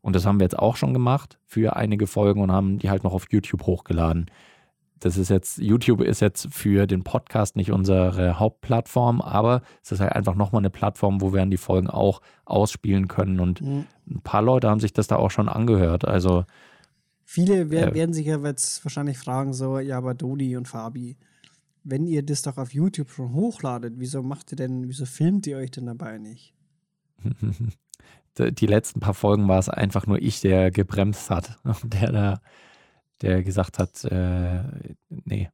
Und 0.02 0.16
das 0.16 0.26
haben 0.26 0.40
wir 0.40 0.46
jetzt 0.46 0.60
auch 0.60 0.76
schon 0.76 0.94
gemacht 0.94 1.40
für 1.46 1.76
einige 1.76 2.08
Folgen 2.08 2.42
und 2.42 2.52
haben 2.52 2.80
die 2.80 2.90
halt 2.90 3.04
noch 3.04 3.14
auf 3.14 3.28
YouTube 3.32 3.66
hochgeladen. 3.66 4.28
Das 5.00 5.18
ist 5.18 5.30
jetzt, 5.30 5.58
YouTube 5.60 6.02
ist 6.02 6.20
jetzt 6.20 6.54
für 6.54 6.86
den 6.88 7.04
Podcast 7.04 7.56
nicht 7.56 7.72
unsere 7.72 8.38
Hauptplattform, 8.40 9.22
aber 9.22 9.62
es 9.82 9.92
ist 9.92 10.00
halt 10.02 10.14
einfach 10.14 10.36
nochmal 10.36 10.62
eine 10.62 10.70
Plattform, 10.70 11.22
wo 11.22 11.32
wir 11.34 11.40
dann 11.40 11.52
die 11.52 11.58
Folgen 11.58 11.90
auch 11.90 12.22
ausspielen 12.46 13.08
können. 13.08 13.40
Und 13.40 13.62
Mhm. 13.62 13.86
ein 14.10 14.22
paar 14.22 14.42
Leute 14.42 14.70
haben 14.70 14.80
sich 14.80 14.92
das 14.94 15.08
da 15.08 15.16
auch 15.16 15.32
schon 15.32 15.50
angehört. 15.50 16.06
Also, 16.06 16.46
Viele 17.24 17.70
wer 17.70 17.90
Ja. 17.90 17.94
werden 17.94 18.14
sich 18.14 18.26
ja 18.26 18.40
jetzt 18.40 18.84
wahrscheinlich 18.84 19.18
fragen, 19.20 19.54
so, 19.54 19.78
ja, 19.80 19.98
aber 19.98 20.16
Dodi 20.16 20.58
und 20.58 20.68
Fabi, 20.68 21.16
wenn 21.84 22.08
ihr 22.08 22.24
das 22.24 22.42
doch 22.42 22.58
auf 22.58 22.74
YouTube 22.74 23.12
schon 23.12 23.34
hochladet, 23.34 23.94
wieso 23.98 24.24
macht 24.24 24.52
ihr 24.52 24.56
denn, 24.56 24.88
wieso 24.88 25.06
filmt 25.06 25.46
ihr 25.48 25.58
euch 25.58 25.72
denn 25.72 25.86
dabei 25.86 26.18
nicht? 26.18 26.54
die 28.38 28.66
letzten 28.68 29.00
paar 29.00 29.14
Folgen 29.14 29.48
war 29.48 29.60
es 29.60 29.70
einfach 29.70 30.08
nur 30.08 30.22
ich, 30.22 30.42
der 30.42 30.72
gebremst 30.72 31.30
hat. 31.30 31.60
Der 31.84 32.12
da, 32.12 32.42
der 33.22 33.44
gesagt 33.44 33.80
hat, 33.80 34.04
äh, 34.06 34.64
nee. 35.10 35.50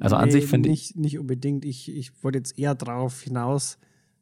Also 0.00 0.16
an 0.16 0.26
Nee, 0.26 0.32
sich 0.32 0.46
finde 0.46 0.70
ich, 0.70 0.96
nicht, 0.96 1.18
unbedingt. 1.18 1.64
Ich, 1.64 1.94
ich 1.94 2.22
wollte 2.22 2.38
jetzt 2.38 2.58
eher 2.58 2.74
darauf 2.74 3.22
hinaus, 3.22 3.78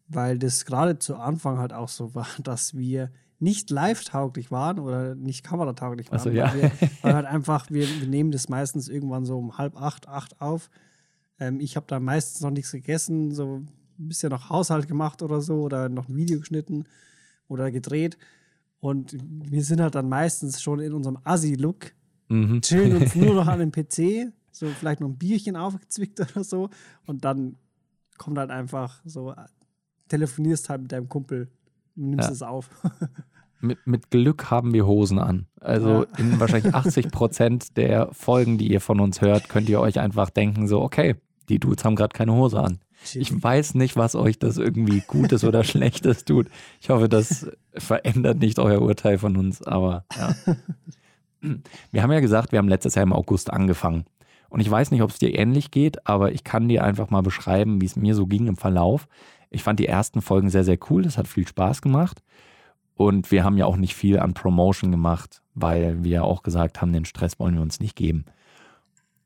weil 0.08 0.38
das 0.38 0.64
gerade 0.64 0.98
zu 0.98 1.16
Anfang 1.16 1.58
halt 1.58 1.72
auch 1.72 1.88
so 1.88 2.14
war, 2.14 2.26
dass 2.42 2.76
wir 2.76 3.10
nicht 3.38 3.70
live-tauglich 3.70 4.50
waren 4.50 4.78
oder 4.78 5.14
nicht 5.16 5.42
kameratauglich 5.42 6.10
waren. 6.10 6.20
Ach 6.20 6.24
so, 6.24 6.30
weil 6.30 6.36
ja. 6.36 6.54
wir, 6.54 6.70
weil 7.02 7.14
halt 7.14 7.26
einfach, 7.26 7.70
wir, 7.70 7.86
wir 8.00 8.06
nehmen 8.06 8.30
das 8.30 8.48
meistens 8.48 8.88
irgendwann 8.88 9.24
so 9.24 9.38
um 9.38 9.58
halb 9.58 9.76
acht, 9.76 10.08
acht 10.08 10.40
auf. 10.40 10.70
Ähm, 11.40 11.58
ich 11.58 11.76
habe 11.76 11.86
da 11.88 11.98
meistens 11.98 12.40
noch 12.42 12.50
nichts 12.50 12.70
gegessen, 12.70 13.34
so 13.34 13.56
ein 13.56 13.68
bisschen 13.98 14.30
noch 14.30 14.48
Haushalt 14.48 14.86
gemacht 14.86 15.22
oder 15.22 15.40
so 15.40 15.62
oder 15.62 15.88
noch 15.88 16.08
ein 16.08 16.16
Video 16.16 16.38
geschnitten 16.38 16.84
oder 17.48 17.70
gedreht. 17.70 18.16
Und 18.78 19.16
wir 19.20 19.62
sind 19.62 19.80
halt 19.80 19.94
dann 19.94 20.08
meistens 20.08 20.62
schon 20.62 20.80
in 20.80 20.92
unserem 20.92 21.18
Assi-Look 21.24 21.92
mhm. 22.32 22.60
chillen 22.62 22.96
uns 22.96 23.14
nur 23.16 23.34
noch 23.34 23.46
an 23.46 23.58
dem 23.60 23.72
PC, 23.72 24.32
so 24.50 24.66
vielleicht 24.68 25.00
noch 25.00 25.08
ein 25.08 25.18
Bierchen 25.18 25.56
aufgezwickt 25.56 26.20
oder 26.20 26.44
so 26.44 26.70
und 27.06 27.24
dann 27.24 27.56
kommt 28.18 28.38
halt 28.38 28.50
einfach 28.50 29.00
so, 29.04 29.34
telefonierst 30.08 30.68
halt 30.68 30.82
mit 30.82 30.92
deinem 30.92 31.08
Kumpel 31.08 31.48
und 31.96 32.10
nimmst 32.10 32.28
Ja. 32.28 32.32
es 32.32 32.42
auf. 32.42 32.70
mit, 33.60 33.78
mit 33.86 34.10
Glück 34.10 34.50
haben 34.50 34.74
wir 34.74 34.86
Hosen 34.86 35.18
an. 35.18 35.46
Also 35.60 36.04
Ja. 36.04 36.18
in 36.18 36.38
wahrscheinlich 36.38 36.74
80 36.74 37.10
Prozent 37.10 37.76
der 37.76 38.08
Folgen, 38.12 38.58
die 38.58 38.70
ihr 38.70 38.80
von 38.80 39.00
uns 39.00 39.20
hört, 39.20 39.48
könnt 39.48 39.68
ihr 39.68 39.80
euch 39.80 39.98
einfach 40.00 40.30
denken, 40.30 40.68
so, 40.68 40.82
okay, 40.82 41.16
die 41.48 41.58
Dudes 41.58 41.84
haben 41.84 41.96
gerade 41.96 42.12
keine 42.14 42.32
Hose 42.34 42.60
an. 42.60 42.78
Ich 43.14 43.42
weiß 43.42 43.74
nicht, 43.74 43.96
was 43.96 44.14
euch 44.14 44.38
das 44.38 44.58
irgendwie 44.58 45.02
Gutes 45.06 45.42
oder 45.42 45.64
Schlechtes 45.64 46.24
tut. 46.24 46.48
Ich 46.80 46.88
hoffe, 46.90 47.08
das 47.08 47.50
verändert 47.74 48.38
nicht 48.38 48.58
euer 48.60 48.80
Urteil 48.80 49.18
von 49.18 49.36
uns, 49.36 49.60
aber 49.62 50.04
ja. 50.16 50.34
Wir 51.90 52.02
haben 52.02 52.12
ja 52.12 52.20
gesagt, 52.20 52.52
wir 52.52 52.58
haben 52.58 52.68
letztes 52.68 52.94
Jahr 52.94 53.02
im 53.02 53.12
August 53.12 53.52
angefangen. 53.52 54.04
Und 54.48 54.60
ich 54.60 54.70
weiß 54.70 54.90
nicht, 54.90 55.02
ob 55.02 55.10
es 55.10 55.18
dir 55.18 55.34
ähnlich 55.38 55.70
geht, 55.70 56.06
aber 56.06 56.32
ich 56.32 56.44
kann 56.44 56.68
dir 56.68 56.84
einfach 56.84 57.10
mal 57.10 57.22
beschreiben, 57.22 57.80
wie 57.80 57.86
es 57.86 57.96
mir 57.96 58.14
so 58.14 58.26
ging 58.26 58.46
im 58.48 58.56
Verlauf. 58.56 59.08
Ich 59.50 59.62
fand 59.62 59.80
die 59.80 59.86
ersten 59.86 60.20
Folgen 60.20 60.50
sehr, 60.50 60.64
sehr 60.64 60.78
cool. 60.90 61.02
Das 61.02 61.16
hat 61.18 61.26
viel 61.26 61.46
Spaß 61.48 61.80
gemacht. 61.82 62.22
Und 62.94 63.30
wir 63.30 63.44
haben 63.44 63.56
ja 63.56 63.64
auch 63.66 63.76
nicht 63.76 63.94
viel 63.94 64.18
an 64.18 64.34
Promotion 64.34 64.90
gemacht, 64.90 65.42
weil 65.54 66.04
wir 66.04 66.10
ja 66.10 66.22
auch 66.22 66.42
gesagt 66.42 66.80
haben, 66.82 66.92
den 66.92 67.06
Stress 67.06 67.38
wollen 67.38 67.54
wir 67.54 67.62
uns 67.62 67.80
nicht 67.80 67.96
geben. 67.96 68.24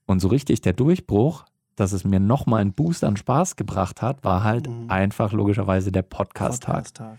Und 0.07 0.21
so 0.21 0.29
richtig 0.29 0.61
der 0.61 0.73
Durchbruch, 0.73 1.45
dass 1.75 1.93
es 1.93 2.05
mir 2.05 2.21
nochmal 2.21 2.61
einen 2.61 2.73
Boost 2.73 3.03
an 3.05 3.17
Spaß 3.17 3.57
gebracht 3.57 4.01
hat, 4.03 4.25
war 4.25 4.45
halt 4.45 4.69
Mhm. 4.69 4.89
einfach 4.89 5.33
logischerweise 5.33 5.91
der 5.93 6.03
Podcast-Tag. 6.03 6.75
Podcast-Tag. 6.77 7.19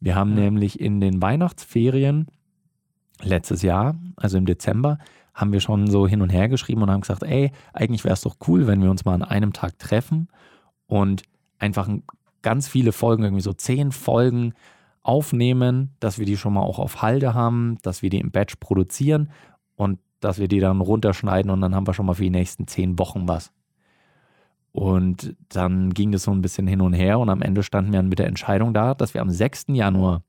Wir 0.00 0.14
haben 0.14 0.36
Ja. 0.36 0.44
nämlich 0.44 0.78
in 0.78 1.00
den 1.00 1.22
Weihnachtsferien 1.22 2.26
letztes 3.22 3.62
Jahr, 3.62 3.94
also 4.16 4.38
im 4.38 4.46
Dezember, 4.46 4.98
haben 5.34 5.52
wir 5.52 5.60
schon 5.60 5.88
so 5.88 6.06
hin 6.06 6.22
und 6.22 6.30
her 6.30 6.48
geschrieben 6.48 6.82
und 6.82 6.90
haben 6.90 7.00
gesagt, 7.00 7.22
ey, 7.24 7.50
eigentlich 7.72 8.04
wäre 8.04 8.14
es 8.14 8.20
doch 8.20 8.36
cool, 8.46 8.66
wenn 8.66 8.82
wir 8.82 8.90
uns 8.90 9.04
mal 9.04 9.14
an 9.14 9.22
einem 9.22 9.52
Tag 9.52 9.78
treffen 9.78 10.28
und 10.86 11.22
einfach 11.58 11.88
ein- 11.88 12.04
ganz 12.42 12.68
viele 12.68 12.92
Folgen, 12.92 13.24
irgendwie 13.24 13.42
so 13.42 13.52
zehn 13.52 13.90
Folgen 13.90 14.52
aufnehmen, 15.02 15.90
dass 16.00 16.18
wir 16.18 16.26
die 16.26 16.36
schon 16.36 16.52
mal 16.54 16.62
auch 16.62 16.78
auf 16.78 17.02
Halde 17.02 17.34
haben, 17.34 17.78
dass 17.82 18.02
wir 18.02 18.10
die 18.10 18.20
im 18.20 18.30
Batch 18.30 18.56
produzieren 18.60 19.30
und 19.76 19.98
dass 20.20 20.38
wir 20.38 20.48
die 20.48 20.60
dann 20.60 20.80
runterschneiden 20.80 21.50
und 21.50 21.60
dann 21.60 21.74
haben 21.74 21.86
wir 21.86 21.94
schon 21.94 22.06
mal 22.06 22.14
für 22.14 22.22
die 22.22 22.30
nächsten 22.30 22.66
zehn 22.66 22.98
Wochen 22.98 23.26
was. 23.28 23.50
Und 24.72 25.36
dann 25.50 25.90
ging 25.94 26.10
das 26.10 26.24
so 26.24 26.32
ein 26.32 26.42
bisschen 26.42 26.66
hin 26.66 26.80
und 26.80 26.94
her 26.94 27.18
und 27.18 27.28
am 27.28 27.42
Ende 27.42 27.62
standen 27.62 27.92
wir 27.92 27.98
dann 27.98 28.08
mit 28.08 28.18
der 28.18 28.26
Entscheidung 28.26 28.74
da, 28.74 28.94
dass 28.94 29.14
wir 29.14 29.20
am 29.20 29.30
6. 29.30 29.66
Januar 29.68 30.22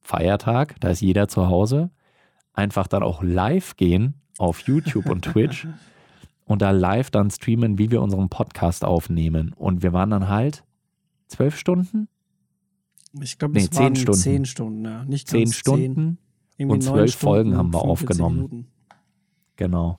Feiertag, 0.00 0.76
da 0.80 0.88
ist 0.90 1.00
jeder 1.00 1.28
zu 1.28 1.48
Hause, 1.48 1.90
einfach 2.52 2.86
dann 2.86 3.02
auch 3.02 3.22
live 3.22 3.76
gehen 3.76 4.14
auf 4.38 4.60
YouTube 4.60 5.06
und 5.08 5.22
Twitch 5.24 5.66
und 6.44 6.62
da 6.62 6.70
live 6.70 7.10
dann 7.10 7.30
streamen, 7.30 7.78
wie 7.78 7.90
wir 7.90 8.02
unseren 8.02 8.28
Podcast 8.28 8.84
aufnehmen. 8.84 9.52
Und 9.56 9.82
wir 9.82 9.92
waren 9.92 10.10
dann 10.10 10.28
halt 10.28 10.64
zwölf 11.28 11.56
Stunden, 11.56 12.08
Ich 13.20 13.38
glaube, 13.38 13.54
Nee, 13.54 13.60
es 13.64 13.70
zehn 13.70 13.82
waren 13.84 13.96
Stunden. 13.96 14.20
zehn 14.20 14.44
Stunden, 14.44 14.84
ja. 14.84 15.04
Nicht 15.04 15.28
zehn 15.28 15.52
Stunden, 15.52 16.18
irgendwie 16.56 16.74
und 16.74 16.82
zwölf 16.82 17.10
Stunden 17.12 17.24
Folgen 17.34 17.56
haben 17.56 17.72
wir 17.72 17.80
45 17.80 18.08
aufgenommen. 18.10 18.36
Minuten. 18.36 18.66
genau. 19.56 19.98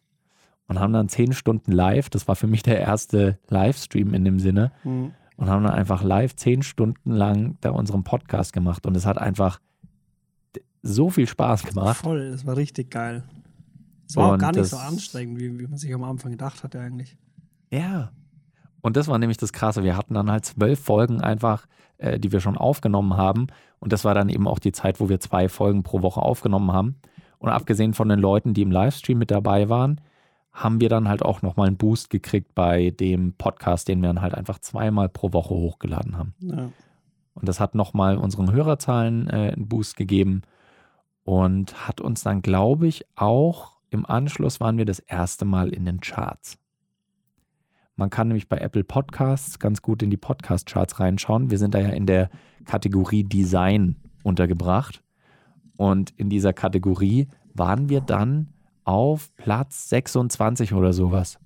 Und 0.67 0.79
haben 0.79 0.93
dann 0.93 1.09
zehn 1.09 1.33
Stunden 1.33 1.71
live, 1.73 2.09
das 2.09 2.27
war 2.29 2.35
für 2.37 2.47
mich 2.47 2.63
der 2.63 2.79
erste 2.79 3.37
Livestream 3.49 4.13
in 4.13 4.23
dem 4.23 4.39
Sinne, 4.39 4.71
Mhm. 4.85 5.11
und 5.35 5.49
haben 5.49 5.63
dann 5.65 5.73
einfach 5.73 6.01
live 6.03 6.35
zehn 6.37 6.63
Stunden 6.63 7.11
lang 7.11 7.57
da 7.61 7.71
unseren 7.71 8.03
Podcast 8.05 8.53
gemacht. 8.53 8.85
Und 8.85 8.95
es 8.95 9.05
hat 9.05 9.17
einfach 9.17 9.59
so 10.81 11.09
viel 11.09 11.27
Spaß 11.27 11.63
gemacht. 11.63 11.97
Voll, 11.97 12.31
das 12.31 12.45
war 12.45 12.57
richtig 12.57 12.89
geil. 12.91 13.23
Es 14.07 14.15
war 14.15 14.27
auch 14.27 14.33
Und 14.33 14.39
gar 14.39 14.51
nicht 14.51 14.65
so 14.65 14.77
anstrengend, 14.77 15.39
wie, 15.39 15.57
wie 15.59 15.67
man 15.67 15.77
sich 15.77 15.93
am 15.93 16.03
Anfang 16.03 16.31
gedacht 16.31 16.63
hatte 16.63 16.79
eigentlich. 16.79 17.17
Ja. 17.71 18.11
Und 18.81 18.97
das 18.97 19.07
war 19.07 19.17
nämlich 19.19 19.37
das 19.37 19.53
Krasse. 19.53 19.83
Wir 19.83 19.95
hatten 19.95 20.15
dann 20.15 20.29
halt 20.29 20.43
zwölf 20.45 20.79
Folgen 20.79 21.21
einfach, 21.21 21.65
äh, 21.97 22.19
die 22.19 22.31
wir 22.31 22.39
schon 22.39 22.57
aufgenommen 22.57 23.15
haben. 23.15 23.47
Und 23.79 23.93
das 23.93 24.03
war 24.03 24.13
dann 24.13 24.29
eben 24.29 24.47
auch 24.47 24.59
die 24.59 24.71
Zeit, 24.71 24.99
wo 24.99 25.07
wir 25.07 25.19
zwei 25.19 25.47
Folgen 25.49 25.83
pro 25.83 26.01
Woche 26.01 26.21
aufgenommen 26.21 26.73
haben. 26.73 26.95
Und 27.37 27.49
abgesehen 27.49 27.93
von 27.93 28.09
den 28.09 28.19
Leuten, 28.19 28.53
die 28.53 28.63
im 28.63 28.71
Livestream 28.71 29.17
mit 29.17 29.31
dabei 29.31 29.69
waren, 29.69 30.01
haben 30.51 30.81
wir 30.81 30.89
dann 30.89 31.07
halt 31.07 31.23
auch 31.23 31.41
nochmal 31.41 31.67
einen 31.67 31.77
Boost 31.77 32.09
gekriegt 32.09 32.53
bei 32.53 32.89
dem 32.89 33.33
Podcast, 33.33 33.87
den 33.87 34.01
wir 34.01 34.09
dann 34.09 34.21
halt 34.21 34.35
einfach 34.35 34.59
zweimal 34.59 35.07
pro 35.07 35.31
Woche 35.31 35.53
hochgeladen 35.53 36.17
haben. 36.17 36.33
Ja. 36.39 36.69
Und 37.33 37.47
das 37.47 37.59
hat 37.59 37.75
nochmal 37.75 38.17
unseren 38.17 38.51
Hörerzahlen 38.51 39.29
äh, 39.29 39.53
einen 39.55 39.69
Boost 39.69 39.95
gegeben 39.95 40.41
und 41.23 41.87
hat 41.87 42.01
uns 42.01 42.23
dann, 42.23 42.41
glaube 42.41 42.87
ich, 42.87 43.05
auch 43.15 43.77
im 43.89 44.05
Anschluss 44.05 44.59
waren 44.59 44.77
wir 44.77 44.85
das 44.85 44.99
erste 44.99 45.45
Mal 45.45 45.69
in 45.69 45.85
den 45.85 45.99
Charts. 45.99 46.57
Man 47.95 48.09
kann 48.09 48.29
nämlich 48.29 48.47
bei 48.47 48.57
Apple 48.57 48.83
Podcasts 48.83 49.59
ganz 49.59 49.81
gut 49.81 50.01
in 50.01 50.09
die 50.09 50.17
Podcast-Charts 50.17 50.99
reinschauen. 50.99 51.51
Wir 51.51 51.57
sind 51.59 51.73
da 51.75 51.79
ja 51.79 51.89
in 51.89 52.05
der 52.05 52.29
Kategorie 52.65 53.23
Design 53.23 53.97
untergebracht. 54.23 55.03
Und 55.75 56.11
in 56.17 56.29
dieser 56.29 56.53
Kategorie 56.53 57.27
waren 57.53 57.89
wir 57.89 58.01
dann 58.01 58.53
auf 58.85 59.35
Platz 59.35 59.89
26 59.89 60.73
oder 60.73 60.93
sowas. 60.93 61.37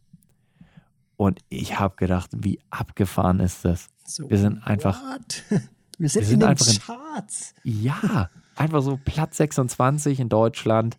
Und 1.17 1.39
ich 1.49 1.79
habe 1.79 1.95
gedacht, 1.95 2.29
wie 2.35 2.59
abgefahren 2.69 3.39
ist 3.39 3.65
das? 3.65 3.87
So, 4.05 4.29
Wir 4.29 4.37
sind 4.37 4.59
einfach- 4.65 5.01
what? 5.01 5.43
Wir 5.97 6.09
sind, 6.09 6.25
sind 6.25 6.33
in 6.35 6.39
den 6.41 6.49
einfach 6.49 6.67
in- 6.67 6.79
Charts. 6.79 7.53
Ja, 7.63 8.29
einfach 8.55 8.81
so 8.81 8.99
Platz 9.03 9.37
26 9.37 10.19
in 10.19 10.29
Deutschland. 10.29 10.97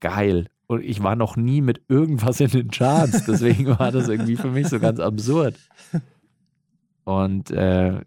Geil. 0.00 0.48
Und 0.66 0.82
ich 0.82 1.02
war 1.02 1.14
noch 1.16 1.36
nie 1.36 1.60
mit 1.60 1.82
irgendwas 1.88 2.40
in 2.40 2.50
den 2.50 2.70
Charts. 2.70 3.26
Deswegen 3.26 3.78
war 3.78 3.92
das 3.92 4.08
irgendwie 4.08 4.36
für 4.36 4.50
mich 4.50 4.68
so 4.68 4.80
ganz 4.80 4.98
absurd. 5.00 5.56
Und 7.04 7.50
äh, 7.50 8.00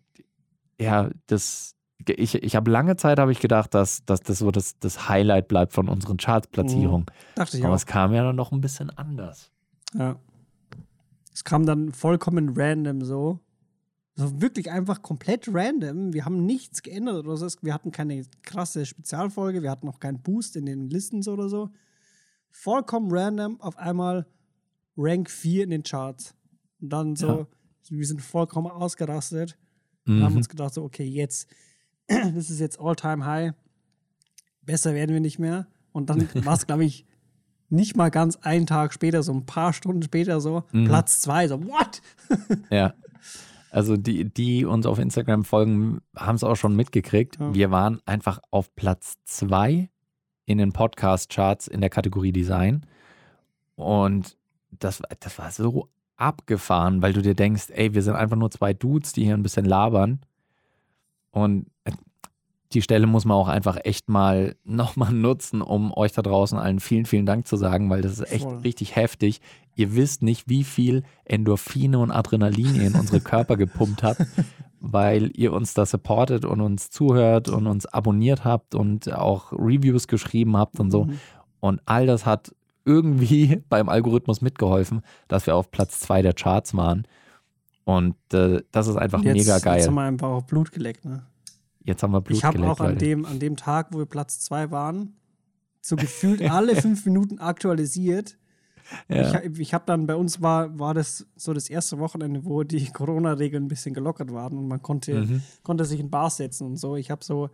ja, 0.79 1.09
das, 1.27 1.75
ich, 2.07 2.35
ich 2.35 2.55
habe 2.55 2.71
lange 2.71 2.95
Zeit 2.95 3.19
habe 3.19 3.31
ich 3.31 3.39
gedacht, 3.39 3.73
dass, 3.73 4.03
dass 4.05 4.21
das 4.21 4.39
so 4.39 4.51
das, 4.51 4.79
das 4.79 5.07
Highlight 5.07 5.47
bleibt 5.47 5.73
von 5.73 5.87
unseren 5.87 6.17
Charts-Platzierungen. 6.17 7.05
Dachte 7.35 7.57
ich 7.57 7.63
Aber 7.63 7.73
auch. 7.73 7.77
es 7.77 7.85
kam 7.85 8.13
ja 8.13 8.23
dann 8.23 8.35
noch 8.35 8.51
ein 8.51 8.61
bisschen 8.61 8.89
anders. 8.89 9.51
Ja. 9.93 10.15
Es 11.33 11.43
kam 11.43 11.65
dann 11.67 11.91
vollkommen 11.91 12.53
random 12.55 13.03
so. 13.03 13.39
So 14.19 14.41
wirklich 14.41 14.71
einfach 14.71 15.01
komplett 15.03 15.47
random. 15.53 16.11
Wir 16.13 16.25
haben 16.25 16.45
nichts 16.45 16.81
geändert 16.81 17.25
oder 17.27 17.37
so. 17.37 17.47
Wir 17.61 17.73
hatten 17.73 17.91
keine 17.91 18.23
krasse 18.41 18.85
Spezialfolge, 18.85 19.61
wir 19.61 19.69
hatten 19.71 19.85
noch 19.85 19.99
keinen 19.99 20.21
Boost 20.21 20.55
in 20.55 20.65
den 20.65 20.89
Listens 20.89 21.27
oder 21.27 21.47
so. 21.49 21.69
Vollkommen 22.49 23.09
random, 23.11 23.61
auf 23.61 23.77
einmal 23.77 24.25
Rank 24.97 25.29
4 25.29 25.65
in 25.65 25.69
den 25.69 25.83
Charts. 25.83 26.33
Und 26.81 26.89
dann 26.89 27.15
so, 27.15 27.27
Ja. 27.27 27.47
wir 27.89 28.05
sind 28.07 28.21
vollkommen 28.21 28.71
ausgerastet. 28.71 29.57
Und 30.07 30.23
haben 30.23 30.31
Mhm. 30.33 30.37
uns 30.37 30.49
gedacht, 30.49 30.73
so, 30.73 30.83
okay, 30.83 31.03
jetzt, 31.05 31.47
das 32.07 32.49
ist 32.49 32.59
jetzt 32.59 32.79
all-time 32.79 33.23
high. 33.25 33.53
Besser 34.63 34.93
werden 34.95 35.13
wir 35.13 35.19
nicht 35.21 35.37
mehr. 35.39 35.67
Und 35.91 36.09
dann 36.09 36.19
war 36.51 36.53
es, 36.55 36.65
glaube 36.65 36.85
ich, 36.85 37.05
nicht 37.69 37.95
mal 37.97 38.09
ganz 38.09 38.37
einen 38.37 38.65
Tag 38.65 38.93
später, 38.93 39.21
so 39.23 39.33
ein 39.33 39.45
paar 39.45 39.73
Stunden 39.73 40.01
später 40.01 40.39
so, 40.41 40.63
Mhm. 40.71 40.85
Platz 40.85 41.19
zwei, 41.19 41.47
so, 41.47 41.61
what? 41.63 42.01
Ja. 42.71 42.93
Also 43.71 43.97
die, 43.97 44.25
die 44.25 44.65
uns 44.65 44.85
auf 44.85 44.99
Instagram 44.99 45.43
folgen, 45.43 45.99
haben 46.15 46.35
es 46.35 46.43
auch 46.43 46.55
schon 46.55 46.75
mitgekriegt. 46.75 47.39
Ja. 47.39 47.53
Wir 47.53 47.71
waren 47.71 48.01
einfach 48.05 48.39
auf 48.51 48.73
Platz 48.75 49.17
zwei 49.25 49.89
in 50.45 50.57
den 50.57 50.71
Podcast-Charts 50.71 51.67
in 51.67 51.81
der 51.81 51.89
Kategorie 51.89 52.31
Design. 52.31 52.85
Und 53.75 54.37
das, 54.71 55.01
das 55.19 55.37
war 55.37 55.51
so 55.51 55.89
abgefahren, 56.15 57.01
weil 57.01 57.13
du 57.13 57.21
dir 57.21 57.35
denkst, 57.35 57.65
ey, 57.69 57.93
wir 57.93 58.01
sind 58.01 58.15
einfach 58.15 58.37
nur 58.37 58.49
zwei 58.49 58.73
Dudes, 58.73 59.13
die 59.13 59.25
hier 59.25 59.35
ein 59.35 59.43
bisschen 59.43 59.65
labern. 59.65 60.21
Und 61.31 61.67
die 62.73 62.81
Stelle 62.81 63.07
muss 63.07 63.25
man 63.25 63.37
auch 63.37 63.47
einfach 63.47 63.77
echt 63.83 64.09
mal 64.09 64.55
nochmal 64.63 65.13
nutzen, 65.13 65.61
um 65.61 65.93
euch 65.93 66.11
da 66.11 66.21
draußen 66.21 66.57
allen 66.57 66.79
vielen, 66.79 67.05
vielen 67.05 67.25
Dank 67.25 67.47
zu 67.47 67.57
sagen, 67.57 67.89
weil 67.89 68.01
das 68.01 68.13
ist 68.13 68.31
echt 68.31 68.43
Voll. 68.43 68.57
richtig 68.57 68.95
heftig. 68.95 69.41
Ihr 69.75 69.95
wisst 69.95 70.23
nicht, 70.23 70.49
wie 70.49 70.63
viel 70.63 71.03
Endorphine 71.25 71.99
und 71.99 72.11
Adrenalin 72.11 72.75
ihr 72.75 72.87
in 72.87 72.95
unsere 72.95 73.21
Körper 73.21 73.57
gepumpt 73.57 74.03
habt, 74.03 74.25
weil 74.79 75.31
ihr 75.35 75.53
uns 75.53 75.73
da 75.73 75.85
supportet 75.85 76.45
und 76.45 76.61
uns 76.61 76.89
zuhört 76.89 77.49
und 77.49 77.67
uns 77.67 77.85
abonniert 77.85 78.43
habt 78.43 78.75
und 78.75 79.11
auch 79.13 79.51
Reviews 79.51 80.07
geschrieben 80.07 80.57
habt 80.57 80.79
und 80.79 80.91
so. 80.91 81.05
Mhm. 81.05 81.19
Und 81.59 81.81
all 81.85 82.05
das 82.05 82.25
hat 82.25 82.53
irgendwie 82.85 83.61
beim 83.69 83.89
Algorithmus 83.89 84.41
mitgeholfen, 84.41 85.01
dass 85.27 85.45
wir 85.45 85.55
auf 85.55 85.71
Platz 85.71 85.99
zwei 85.99 86.21
der 86.21 86.33
Charts 86.33 86.75
waren. 86.75 87.07
Und 87.83 88.15
äh, 88.33 88.63
das 88.71 88.87
ist 88.87 88.97
einfach 88.97 89.23
Jetzt, 89.23 89.37
mega 89.37 89.59
geil. 89.59 89.77
Jetzt 89.77 89.87
haben 89.87 89.95
wir 89.95 90.01
einfach 90.01 90.27
auch 90.27 90.43
Blut 90.43 90.71
geleckt, 90.71 91.05
ne? 91.05 91.23
Jetzt 91.87 92.03
haben 92.03 92.11
wir 92.11 92.21
Blut 92.21 92.37
ich 92.37 92.43
habe 92.43 92.59
auch 92.69 92.79
an 92.79 92.89
Leute. 92.93 93.05
dem, 93.05 93.25
an 93.25 93.39
dem 93.39 93.55
Tag, 93.55 93.87
wo 93.91 93.97
wir 93.99 94.05
Platz 94.05 94.39
zwei 94.41 94.69
waren, 94.71 95.15
so 95.81 95.95
gefühlt 95.95 96.41
alle 96.51 96.75
fünf 96.75 97.05
Minuten 97.05 97.39
aktualisiert. 97.39 98.37
Ja. 99.09 99.41
Ich, 99.43 99.59
ich 99.59 99.73
habe 99.73 99.83
dann, 99.85 100.07
bei 100.07 100.15
uns 100.15 100.41
war, 100.41 100.79
war 100.79 100.93
das 100.93 101.27
so 101.35 101.53
das 101.53 101.69
erste 101.69 101.99
Wochenende, 101.99 102.45
wo 102.45 102.63
die 102.63 102.85
Corona-Regeln 102.93 103.65
ein 103.65 103.67
bisschen 103.67 103.93
gelockert 103.93 104.31
waren 104.31 104.57
und 104.57 104.69
man 104.69 104.81
konnte, 104.81 105.13
Mhm. 105.25 105.41
konnte 105.63 105.83
sich 105.83 105.99
in 105.99 106.09
Bars 106.09 106.37
setzen 106.37 106.65
und 106.67 106.77
so. 106.77 106.95
Ich 106.95 107.11
habe 107.11 107.21
so 107.21 107.49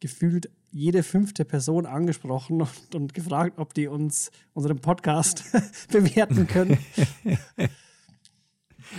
gefühlt 0.00 0.50
jede 0.70 1.02
fünfte 1.02 1.46
Person 1.46 1.86
angesprochen 1.86 2.60
und, 2.60 2.94
und 2.94 3.14
gefragt, 3.14 3.54
ob 3.58 3.72
die 3.72 3.86
uns 3.88 4.30
unseren 4.52 4.78
Podcast 4.78 5.42
bewerten 5.90 6.46
können. 6.46 6.76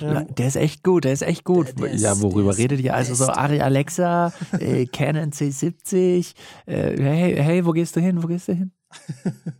Ähm, 0.01 0.27
Der 0.35 0.47
ist 0.47 0.55
echt 0.55 0.83
gut, 0.83 1.03
der 1.05 1.13
ist 1.13 1.21
echt 1.23 1.43
gut. 1.43 1.67
Der- 1.69 1.73
der 1.75 1.91
ist- 1.91 2.01
ja, 2.01 2.19
worüber 2.21 2.55
redet 2.57 2.79
ihr? 2.81 2.93
Also 2.93 3.13
so. 3.15 3.27
Ari 3.27 3.59
Alexa, 3.61 4.31
äh, 4.59 4.85
Canon 4.85 5.31
C70, 5.31 6.33
äh, 6.65 7.01
hey, 7.01 7.35
hey, 7.35 7.65
wo 7.65 7.71
gehst 7.71 7.95
du 7.95 7.99
hin, 7.99 8.21
wo 8.21 8.27
gehst 8.27 8.47
du 8.47 8.53
hin? 8.53 8.71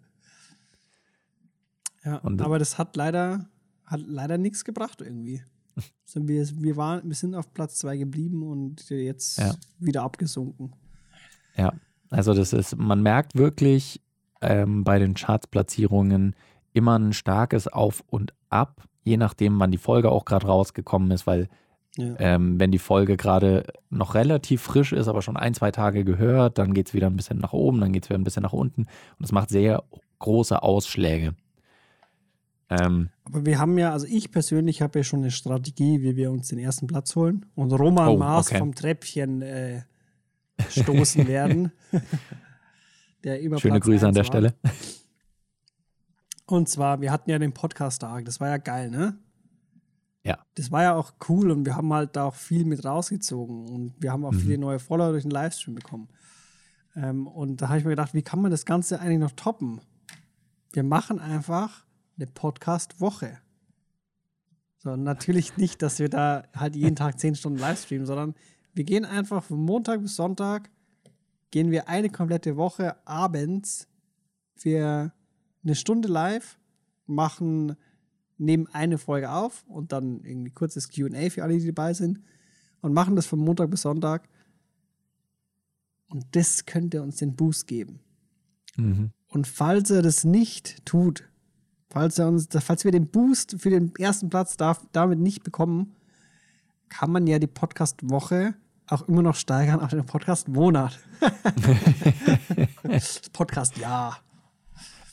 ja, 2.06 2.16
Und- 2.18 2.42
aber 2.42 2.60
das 2.60 2.78
hat 2.78 2.96
leider, 2.96 3.50
hat 3.86 4.02
leider 4.06 4.38
nichts 4.38 4.64
gebracht 4.64 5.02
irgendwie. 5.02 5.42
Wir, 6.16 6.44
wir, 6.60 6.76
waren, 6.76 7.08
wir 7.08 7.14
sind 7.16 7.36
auf 7.36 7.54
Platz 7.54 7.76
zwei 7.76 7.96
geblieben 7.96 8.42
und 8.42 8.90
jetzt 8.90 9.38
Ja. 9.38 9.54
wieder 9.78 10.02
abgesunken. 10.02 10.74
Ja, 11.56 11.72
also 12.10 12.34
das 12.34 12.52
ist, 12.52 12.76
man 12.78 13.04
merkt 13.04 13.36
wirklich 13.38 14.02
ähm, 14.42 14.84
bei 14.84 14.98
den 14.98 15.14
Chartsplatzierungen 15.14 16.36
immer 16.74 16.98
ein 16.98 17.14
starkes 17.14 17.68
Auf 17.68 18.04
und 18.08 18.34
Ab, 18.50 18.89
je 19.10 19.18
nachdem, 19.18 19.60
wann 19.60 19.72
die 19.72 19.78
Folge 19.78 20.10
auch 20.12 20.24
gerade 20.26 20.48
rausgekommen 20.48 21.12
ist, 21.12 21.26
weil 21.28 21.50
Ja. 21.98 22.16
ähm, 22.20 22.60
wenn 22.60 22.72
die 22.72 22.78
Folge 22.80 23.18
gerade 23.18 23.64
noch 23.90 24.14
relativ 24.16 24.62
frisch 24.62 24.94
ist, 24.94 25.08
aber 25.08 25.22
schon 25.22 25.36
ein, 25.38 25.54
zwei 25.56 25.72
Tage 25.72 26.04
gehört, 26.06 26.58
dann 26.60 26.74
geht 26.74 26.88
es 26.88 26.94
wieder 26.94 27.08
ein 27.08 27.16
bisschen 27.16 27.40
nach 27.40 27.52
oben, 27.54 27.82
dann 27.82 27.92
geht 27.92 28.04
es 28.04 28.10
wieder 28.10 28.20
ein 28.20 28.24
bisschen 28.24 28.44
nach 28.44 28.54
unten 28.54 28.82
und 28.84 28.90
das 29.20 29.32
macht 29.32 29.50
sehr 29.50 29.84
große 30.20 30.62
Ausschläge. 30.62 31.34
Ähm, 32.70 33.10
Aber 33.24 33.46
wir 33.48 33.58
haben 33.58 33.78
ja, 33.80 33.92
also 33.92 34.06
ich 34.08 34.30
persönlich 34.32 34.82
habe 34.84 35.00
ja 35.00 35.04
schon 35.04 35.22
eine 35.22 35.32
Strategie, 35.32 36.02
wie 36.04 36.16
wir 36.16 36.30
uns 36.32 36.50
den 36.50 36.60
ersten 36.60 36.86
Platz 36.86 37.16
holen 37.16 37.48
und 37.56 37.72
Roman 37.74 38.10
Oh, 38.10 38.18
Maas 38.18 38.50
okay. 38.50 38.60
vom 38.60 38.76
Treppchen 38.76 39.42
äh, 39.42 39.82
stoßen 40.70 41.28
werden. 41.28 41.72
der 43.24 43.40
immer 43.42 43.60
schöne 43.60 43.74
Platz 43.80 43.86
Grüße 43.86 44.08
an 44.08 44.14
der 44.14 44.22
war. 44.24 44.26
Stelle. 44.28 44.54
Und 46.52 46.68
zwar, 46.68 47.02
wir 47.02 47.12
hatten 47.12 47.30
ja 47.30 47.38
den 47.40 47.54
Podcast-Tag, 47.54 48.26
das 48.26 48.40
war 48.40 48.50
ja 48.50 48.58
geil, 48.58 48.90
ne? 48.90 49.18
Ja. 50.24 50.40
Das 50.56 50.72
war 50.72 50.84
ja 50.84 50.96
auch 50.96 51.14
cool 51.30 51.52
und 51.52 51.66
wir 51.66 51.76
haben 51.76 51.94
halt 51.94 52.16
da 52.16 52.26
auch 52.26 52.36
viel 52.36 52.66
mit 52.66 52.84
rausgezogen 52.84 53.68
und 53.70 53.94
wir 54.00 54.12
haben 54.12 54.26
auch 54.26 54.32
Mhm. 54.34 54.40
viele 54.40 54.58
neue 54.58 54.80
Follower 54.80 55.12
durch 55.12 55.24
den 55.24 55.32
Livestream 55.32 55.76
bekommen. 55.76 56.10
Ähm, 56.96 57.28
und 57.28 57.62
da 57.62 57.70
habe 57.70 57.78
ich 57.80 57.84
mir 57.86 57.92
gedacht, 57.92 58.14
wie 58.14 58.22
kann 58.22 58.42
man 58.42 58.52
das 58.52 58.66
Ganze 58.66 59.00
eigentlich 59.00 59.20
noch 59.20 59.32
toppen? 59.32 59.82
Wir 60.74 60.84
machen 60.84 61.20
einfach 61.20 61.86
eine 62.18 62.28
Podcast-Woche. 62.28 63.38
So, 64.80 64.96
natürlich 64.96 65.58
nicht, 65.58 65.82
dass 65.82 66.00
wir 66.00 66.10
da 66.10 66.44
halt 66.56 66.76
jeden 66.76 66.96
Tag 66.96 67.20
zehn 67.20 67.36
Stunden 67.36 67.60
Livestreamen, 67.60 68.06
sondern 68.06 68.36
wir 68.74 68.84
gehen 68.84 69.06
einfach 69.06 69.44
von 69.44 69.60
Montag 69.60 70.02
bis 70.02 70.16
Sonntag, 70.16 70.70
gehen 71.52 71.72
wir 71.72 71.88
eine 71.90 72.10
komplette 72.10 72.56
Woche 72.58 72.96
abends 73.08 73.88
für 74.56 75.12
eine 75.64 75.76
Stunde 75.76 76.08
live, 76.08 76.58
machen, 77.06 77.76
nehmen 78.38 78.68
eine 78.72 78.98
Folge 78.98 79.32
auf 79.32 79.66
und 79.68 79.92
dann 79.92 80.24
irgendwie 80.24 80.52
kurzes 80.52 80.90
QA 80.90 81.30
für 81.30 81.44
alle, 81.44 81.58
die 81.58 81.72
dabei 81.72 81.94
sind 81.94 82.20
und 82.82 82.94
machen 82.94 83.16
das 83.16 83.26
von 83.26 83.40
Montag 83.40 83.70
bis 83.70 83.82
Sonntag. 83.82 84.28
Und 86.10 86.26
das 86.32 86.66
könnte 86.66 87.02
uns 87.02 87.18
den 87.18 87.36
Boost 87.36 87.68
geben. 87.68 88.00
Mhm. 88.78 89.12
Und 89.28 89.48
falls 89.48 89.92
er 89.92 90.02
das 90.02 90.24
nicht 90.24 90.86
tut, 90.86 91.30
falls, 91.90 92.18
er 92.18 92.28
uns, 92.28 92.48
falls 92.52 92.84
wir 92.84 92.92
den 92.92 93.08
Boost 93.08 93.58
für 93.60 93.70
den 93.70 93.94
ersten 93.96 94.30
Platz 94.30 94.58
darf, 94.58 94.86
damit 94.92 95.20
nicht 95.20 95.44
bekommen, 95.44 95.96
kann 96.88 97.12
man 97.12 97.28
ja 97.28 97.38
die 97.38 97.48
Podcast-Woche 97.48 98.56
auch 98.88 99.08
immer 99.08 99.22
noch 99.22 99.36
steigern 99.36 99.82
auf 99.82 99.92
den 99.92 100.06
Podcast-Monat. 100.06 101.00
Podcast-Jahr. 103.34 104.24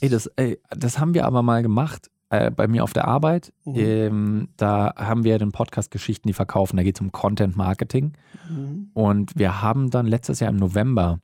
Ey, 0.01 0.09
das, 0.09 0.27
ey, 0.37 0.59
das 0.71 0.99
haben 0.99 1.15
wir 1.15 1.27
aber 1.27 1.43
mal 1.43 1.63
gemacht 1.63 2.11
äh, 2.31 2.51
bei 2.51 2.67
mir 2.69 2.85
auf 2.85 2.93
der 2.93 3.07
Arbeit. 3.07 3.53
Mhm. 3.65 3.75
Ähm, 3.77 4.49
da 4.57 4.95
haben 4.97 5.25
wir 5.25 5.39
den 5.39 5.53
Podcast 5.53 5.91
Geschichten, 5.91 6.29
die 6.29 6.35
verkaufen. 6.35 6.77
Da 6.77 6.83
geht 6.83 6.97
es 6.97 7.01
um 7.01 7.13
Content 7.13 7.57
Marketing. 7.57 8.13
Mhm. 8.49 8.91
Und 8.95 9.33
wir 9.37 9.63
haben 9.63 9.91
dann 9.91 10.07
letztes 10.07 10.41
Jahr 10.41 10.51
im 10.51 10.57
November 10.57 11.21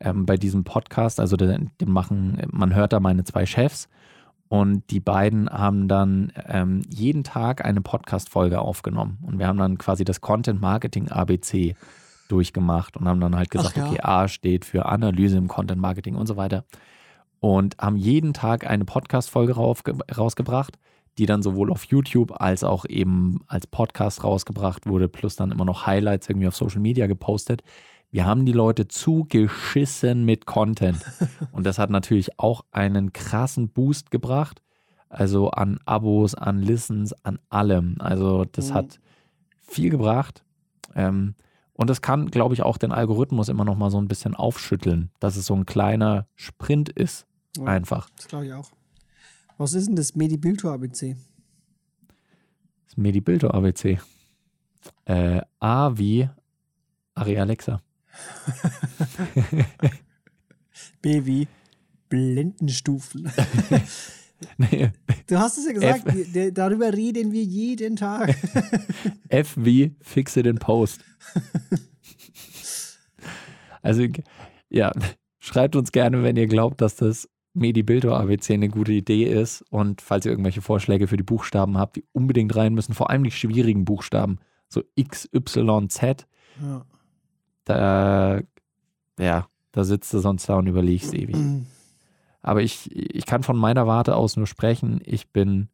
ähm, 0.00 0.26
bei 0.26 0.36
diesem 0.36 0.64
Podcast, 0.64 1.20
also 1.20 1.36
den, 1.36 1.70
den 1.80 1.90
machen, 1.90 2.42
man 2.50 2.74
hört 2.74 2.92
da 2.92 3.00
meine 3.00 3.24
zwei 3.24 3.46
Chefs. 3.46 3.88
Und 4.48 4.90
die 4.90 5.00
beiden 5.00 5.48
haben 5.48 5.88
dann 5.88 6.30
ähm, 6.46 6.82
jeden 6.90 7.24
Tag 7.24 7.64
eine 7.64 7.80
Podcast-Folge 7.80 8.60
aufgenommen. 8.60 9.18
Und 9.22 9.38
wir 9.38 9.46
haben 9.46 9.58
dann 9.58 9.78
quasi 9.78 10.04
das 10.04 10.20
Content 10.20 10.60
Marketing 10.60 11.08
ABC 11.08 11.74
durchgemacht 12.28 12.96
und 12.96 13.08
haben 13.08 13.20
dann 13.20 13.36
halt 13.36 13.50
gesagt, 13.50 13.74
Ach 13.74 13.76
ja. 13.78 13.86
okay, 13.88 14.00
A 14.02 14.28
steht 14.28 14.66
für 14.66 14.86
Analyse 14.86 15.38
im 15.38 15.48
Content 15.48 15.80
Marketing 15.80 16.16
und 16.16 16.26
so 16.26 16.36
weiter. 16.36 16.64
Und 17.42 17.76
haben 17.80 17.96
jeden 17.96 18.34
Tag 18.34 18.70
eine 18.70 18.84
Podcast-Folge 18.84 19.54
rausgebracht, 19.56 20.78
die 21.18 21.26
dann 21.26 21.42
sowohl 21.42 21.72
auf 21.72 21.82
YouTube 21.86 22.40
als 22.40 22.62
auch 22.62 22.84
eben 22.84 23.40
als 23.48 23.66
Podcast 23.66 24.22
rausgebracht 24.22 24.86
wurde, 24.86 25.08
plus 25.08 25.34
dann 25.34 25.50
immer 25.50 25.64
noch 25.64 25.84
Highlights 25.84 26.28
irgendwie 26.28 26.46
auf 26.46 26.54
Social 26.54 26.78
Media 26.80 27.08
gepostet. 27.08 27.62
Wir 28.12 28.26
haben 28.26 28.46
die 28.46 28.52
Leute 28.52 28.86
zugeschissen 28.86 30.24
mit 30.24 30.46
Content. 30.46 31.00
Und 31.52 31.66
das 31.66 31.80
hat 31.80 31.90
natürlich 31.90 32.38
auch 32.38 32.62
einen 32.70 33.12
krassen 33.12 33.70
Boost 33.70 34.12
gebracht. 34.12 34.62
Also 35.08 35.50
an 35.50 35.80
Abos, 35.84 36.36
an 36.36 36.62
Listens, 36.62 37.12
an 37.24 37.40
allem. 37.50 37.96
Also 37.98 38.44
das 38.44 38.70
Mhm. 38.70 38.74
hat 38.74 39.00
viel 39.60 39.90
gebracht. 39.90 40.44
Ähm, 40.94 41.34
und 41.74 41.90
das 41.90 42.02
kann, 42.02 42.30
glaube 42.30 42.54
ich, 42.54 42.62
auch 42.62 42.76
den 42.78 42.92
Algorithmus 42.92 43.48
immer 43.48 43.64
noch 43.64 43.76
mal 43.76 43.90
so 43.90 43.98
ein 43.98 44.06
bisschen 44.06 44.36
aufschütteln, 44.36 45.10
dass 45.18 45.34
es 45.36 45.46
so 45.46 45.54
ein 45.54 45.66
kleiner 45.66 46.26
Sprint 46.36 46.88
ist. 46.88 47.26
Ja. 47.56 47.64
Einfach. 47.64 48.08
Das 48.16 48.28
glaube 48.28 48.46
ich 48.46 48.52
auch. 48.52 48.70
Was 49.58 49.74
ist 49.74 49.88
denn 49.88 49.96
das 49.96 50.14
Medibilto 50.14 50.72
ABC? 50.72 51.16
Das 52.86 52.96
Medibildo 52.96 53.50
ABC. 53.50 53.98
Äh, 55.04 55.40
A 55.60 55.96
wie 55.96 56.28
Ari 57.14 57.38
Alexa. 57.38 57.82
B 61.02 61.26
wie 61.26 61.48
Blendenstufen. 62.08 63.30
Nee, 64.58 64.90
Du 65.28 65.38
hast 65.38 65.56
es 65.56 65.66
ja 65.66 65.72
gesagt, 65.72 66.04
F. 66.04 66.50
darüber 66.52 66.92
reden 66.92 67.30
wir 67.30 67.44
jeden 67.44 67.94
Tag. 67.94 68.34
F 69.28 69.54
wie 69.56 69.94
fixe 70.00 70.42
den 70.42 70.56
Post. 70.56 71.00
Also, 73.82 74.04
ja, 74.68 74.90
schreibt 75.38 75.76
uns 75.76 75.92
gerne, 75.92 76.24
wenn 76.24 76.36
ihr 76.36 76.48
glaubt, 76.48 76.80
dass 76.80 76.96
das 76.96 77.28
Medi 77.54 77.82
Bildor 77.82 78.18
ABC 78.18 78.54
eine 78.54 78.68
gute 78.68 78.92
Idee 78.92 79.24
ist 79.24 79.62
und 79.70 80.00
falls 80.00 80.24
ihr 80.24 80.32
irgendwelche 80.32 80.62
Vorschläge 80.62 81.06
für 81.06 81.16
die 81.16 81.22
Buchstaben 81.22 81.76
habt, 81.76 81.96
die 81.96 82.04
unbedingt 82.12 82.54
rein 82.56 82.72
müssen, 82.74 82.94
vor 82.94 83.10
allem 83.10 83.24
die 83.24 83.30
schwierigen 83.30 83.84
Buchstaben, 83.84 84.38
so 84.68 84.82
X, 84.94 85.28
Y, 85.34 85.88
Z, 85.90 86.26
Ja. 86.62 86.84
da, 87.64 88.40
ja, 89.18 89.46
da 89.72 89.84
sitzt 89.84 90.12
du 90.14 90.18
sonst 90.18 90.48
da 90.48 90.56
und 90.56 90.66
überlegst 90.66 91.12
ewig. 91.14 91.36
Aber 92.42 92.62
ich, 92.62 92.90
ich 92.94 93.24
kann 93.26 93.42
von 93.42 93.56
meiner 93.56 93.86
Warte 93.86 94.16
aus 94.16 94.36
nur 94.36 94.46
sprechen. 94.48 95.00
Ich 95.04 95.30
bin 95.30 95.68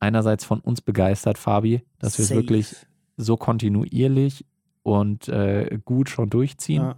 einerseits 0.00 0.44
von 0.44 0.60
uns 0.60 0.82
begeistert, 0.82 1.38
Fabi, 1.38 1.82
dass 1.98 2.18
wir 2.18 2.24
es 2.24 2.30
wirklich 2.30 2.74
so 3.16 3.36
kontinuierlich 3.38 4.44
und 4.82 5.28
äh, 5.28 5.78
gut 5.84 6.10
schon 6.10 6.28
durchziehen. 6.28 6.82
Ja. 6.82 6.96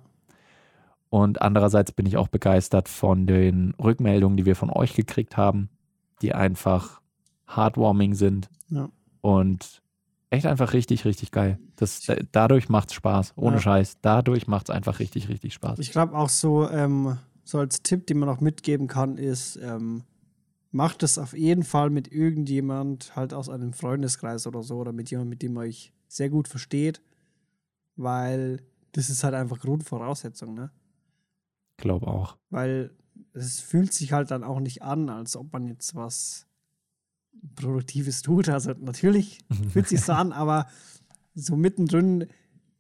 Und 1.17 1.41
andererseits 1.41 1.93
bin 1.93 2.05
ich 2.05 2.19
auch 2.19 2.29
begeistert 2.29 2.89
von 2.91 3.27
den 3.27 3.73
Rückmeldungen, 3.83 4.37
die 4.37 4.45
wir 4.45 4.55
von 4.55 4.69
euch 4.71 4.93
gekriegt 4.95 5.37
haben, 5.39 5.71
die 6.21 6.35
einfach 6.35 7.01
heartwarming 7.49 8.13
sind 8.15 8.51
Ja. 8.69 8.91
und 9.23 9.81
echt 10.29 10.45
einfach 10.45 10.75
richtig, 10.75 11.07
richtig 11.07 11.31
geil. 11.31 11.59
Das, 11.77 12.01
da- 12.03 12.17
dadurch 12.33 12.69
macht 12.69 12.89
es 12.91 12.95
Spaß, 12.97 13.33
ohne 13.37 13.57
Ja. 13.57 13.63
Scheiß. 13.63 13.99
Dadurch 14.03 14.47
macht 14.47 14.69
es 14.69 14.75
einfach 14.75 14.99
richtig, 14.99 15.29
richtig 15.31 15.55
Spaß. 15.55 15.79
Ich 15.79 15.91
glaube 15.91 16.15
auch 16.15 16.29
so, 16.29 16.69
ähm, 16.69 17.17
so 17.45 17.61
als 17.61 17.83
Tipp, 17.83 18.07
den 18.09 18.19
man 18.19 18.29
auch 18.29 18.41
mitgeben 18.41 18.87
kann, 18.87 19.17
ist, 19.17 19.57
ähm, 19.63 20.03
macht 20.73 21.03
es 21.03 21.17
auf 21.17 21.33
jeden 21.33 21.63
Fall 21.63 21.89
mit 21.89 22.13
irgendjemand 22.13 23.17
halt 23.17 23.33
aus 23.33 23.49
einem 23.49 23.73
Freundeskreis 23.73 24.47
oder 24.47 24.63
so 24.63 24.77
oder 24.77 24.93
mit 24.93 25.11
jemandem, 25.11 25.31
mit 25.31 25.41
dem 25.43 25.55
ihr 25.57 25.61
euch 25.61 25.93
sehr 26.09 26.29
gut 26.29 26.47
versteht, 26.49 27.01
weil 27.97 28.61
das 28.93 29.09
ist 29.09 29.25
halt 29.25 29.35
einfach 29.35 29.61
Grundvoraussetzung, 29.61 30.53
ne? 30.55 30.71
Glaube 31.77 32.07
auch. 32.07 32.37
Weil 32.51 32.91
es 33.33 33.61
fühlt 33.61 33.93
sich 33.93 34.13
halt 34.13 34.31
dann 34.31 34.45
auch 34.45 34.61
nicht 34.61 34.83
an, 34.83 35.09
als 35.11 35.37
ob 35.37 35.53
man 35.53 35.67
jetzt 35.69 35.95
was 35.95 36.47
Produktives 37.55 38.23
tut. 38.23 38.49
Also 38.49 38.73
natürlich 38.79 39.39
fühlt 39.73 39.89
sich 39.89 40.01
so 40.01 40.13
an, 40.13 40.33
aber 40.33 40.67
so 41.35 41.57
mittendrin 41.57 42.27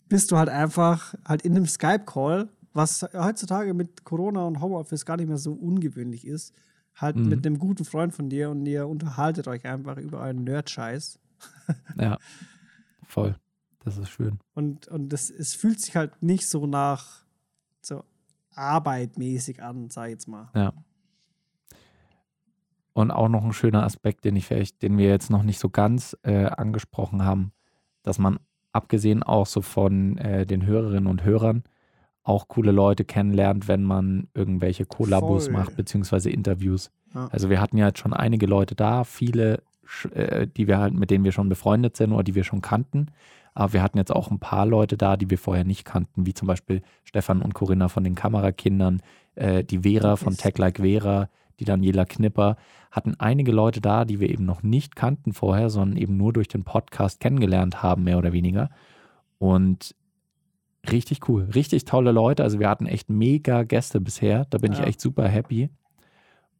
bist 0.08 0.30
du 0.30 0.36
halt 0.38 0.48
einfach 0.48 1.14
halt 1.24 1.42
in 1.42 1.56
einem 1.56 1.66
Skype-Call, 1.66 2.48
was 2.72 3.02
heutzutage 3.12 3.74
mit 3.74 4.04
Corona 4.04 4.44
und 4.46 4.60
Homeoffice 4.60 5.04
gar 5.04 5.16
nicht 5.16 5.28
mehr 5.28 5.38
so 5.38 5.52
ungewöhnlich 5.52 6.26
ist, 6.26 6.54
halt 6.94 7.16
Mhm. 7.16 7.28
mit 7.28 7.46
einem 7.46 7.58
guten 7.58 7.84
Freund 7.84 8.14
von 8.14 8.28
dir 8.30 8.50
und 8.50 8.64
ihr 8.66 8.86
unterhaltet 8.86 9.48
euch 9.48 9.64
einfach 9.66 9.96
über 9.98 10.20
euren 10.20 10.44
Nerd-Scheiß. 10.44 11.18
Ja, 12.00 12.18
voll. 13.06 13.36
Das 13.84 13.98
ist 13.98 14.08
schön. 14.10 14.38
Und, 14.54 14.88
und 14.88 15.10
das, 15.10 15.30
es 15.30 15.54
fühlt 15.54 15.80
sich 15.80 15.96
halt 15.96 16.22
nicht 16.22 16.46
so 16.48 16.66
nach 16.66 17.24
so 17.82 18.04
arbeitmäßig 18.56 19.62
an, 19.62 19.90
sag 19.90 20.06
ich 20.06 20.12
jetzt 20.12 20.28
mal. 20.28 20.48
Ja. 20.54 20.72
Und 22.92 23.10
auch 23.10 23.28
noch 23.28 23.44
ein 23.44 23.52
schöner 23.52 23.82
Aspekt, 23.82 24.24
den 24.24 24.36
ich 24.36 24.46
vielleicht, 24.46 24.82
den 24.82 24.96
wir 24.96 25.08
jetzt 25.08 25.30
noch 25.30 25.42
nicht 25.42 25.58
so 25.58 25.68
ganz 25.68 26.16
äh, 26.22 26.46
angesprochen 26.46 27.24
haben, 27.24 27.52
dass 28.02 28.18
man 28.18 28.38
abgesehen 28.72 29.22
auch 29.22 29.46
so 29.46 29.60
von 29.60 30.16
äh, 30.18 30.46
den 30.46 30.64
Hörerinnen 30.64 31.06
und 31.06 31.22
Hörern 31.22 31.64
auch 32.22 32.48
coole 32.48 32.72
Leute 32.72 33.04
kennenlernt, 33.04 33.68
wenn 33.68 33.84
man 33.84 34.28
irgendwelche 34.34 34.84
Kollabos 34.84 35.48
macht, 35.48 35.76
beziehungsweise 35.76 36.30
Interviews. 36.30 36.90
Ja. 37.14 37.28
Also 37.28 37.50
wir 37.50 37.60
hatten 37.60 37.76
ja 37.76 37.86
jetzt 37.86 38.00
schon 38.00 38.12
einige 38.12 38.46
Leute 38.46 38.74
da, 38.74 39.04
viele, 39.04 39.62
äh, 40.12 40.46
die 40.46 40.66
wir 40.66 40.78
halt, 40.78 40.94
mit 40.94 41.10
denen 41.10 41.24
wir 41.24 41.32
schon 41.32 41.48
befreundet 41.48 41.96
sind 41.96 42.12
oder 42.12 42.24
die 42.24 42.34
wir 42.34 42.44
schon 42.44 42.62
kannten. 42.62 43.06
Aber 43.56 43.72
wir 43.72 43.82
hatten 43.82 43.96
jetzt 43.96 44.14
auch 44.14 44.30
ein 44.30 44.38
paar 44.38 44.66
Leute 44.66 44.98
da, 44.98 45.16
die 45.16 45.30
wir 45.30 45.38
vorher 45.38 45.64
nicht 45.64 45.84
kannten, 45.86 46.26
wie 46.26 46.34
zum 46.34 46.46
Beispiel 46.46 46.82
Stefan 47.04 47.40
und 47.40 47.54
Corinna 47.54 47.88
von 47.88 48.04
den 48.04 48.14
Kamerakindern, 48.14 49.00
äh, 49.34 49.64
die 49.64 49.80
Vera 49.80 50.16
von. 50.16 50.36
Tech 50.36 50.58
Like 50.58 50.76
Vera, 50.78 51.30
die 51.58 51.64
Daniela 51.64 52.04
Knipper, 52.04 52.56
hatten 52.90 53.14
einige 53.18 53.52
Leute 53.52 53.80
da, 53.80 54.04
die 54.04 54.20
wir 54.20 54.28
eben 54.28 54.44
noch 54.44 54.62
nicht 54.62 54.94
kannten 54.94 55.32
vorher, 55.32 55.70
sondern 55.70 55.96
eben 55.96 56.18
nur 56.18 56.34
durch 56.34 56.48
den 56.48 56.64
Podcast 56.64 57.18
kennengelernt 57.18 57.82
haben, 57.82 58.04
mehr 58.04 58.18
oder 58.18 58.34
weniger. 58.34 58.68
Und 59.38 59.94
richtig 60.90 61.26
cool, 61.28 61.48
richtig 61.54 61.86
tolle 61.86 62.12
Leute. 62.12 62.42
Also 62.42 62.58
wir 62.60 62.68
hatten 62.68 62.84
echt 62.86 63.08
mega 63.08 63.62
Gäste 63.62 64.02
bisher. 64.02 64.44
Da 64.50 64.58
bin 64.58 64.72
ich 64.72 64.80
Ja. 64.80 64.84
echt 64.84 65.00
super 65.00 65.26
happy. 65.28 65.70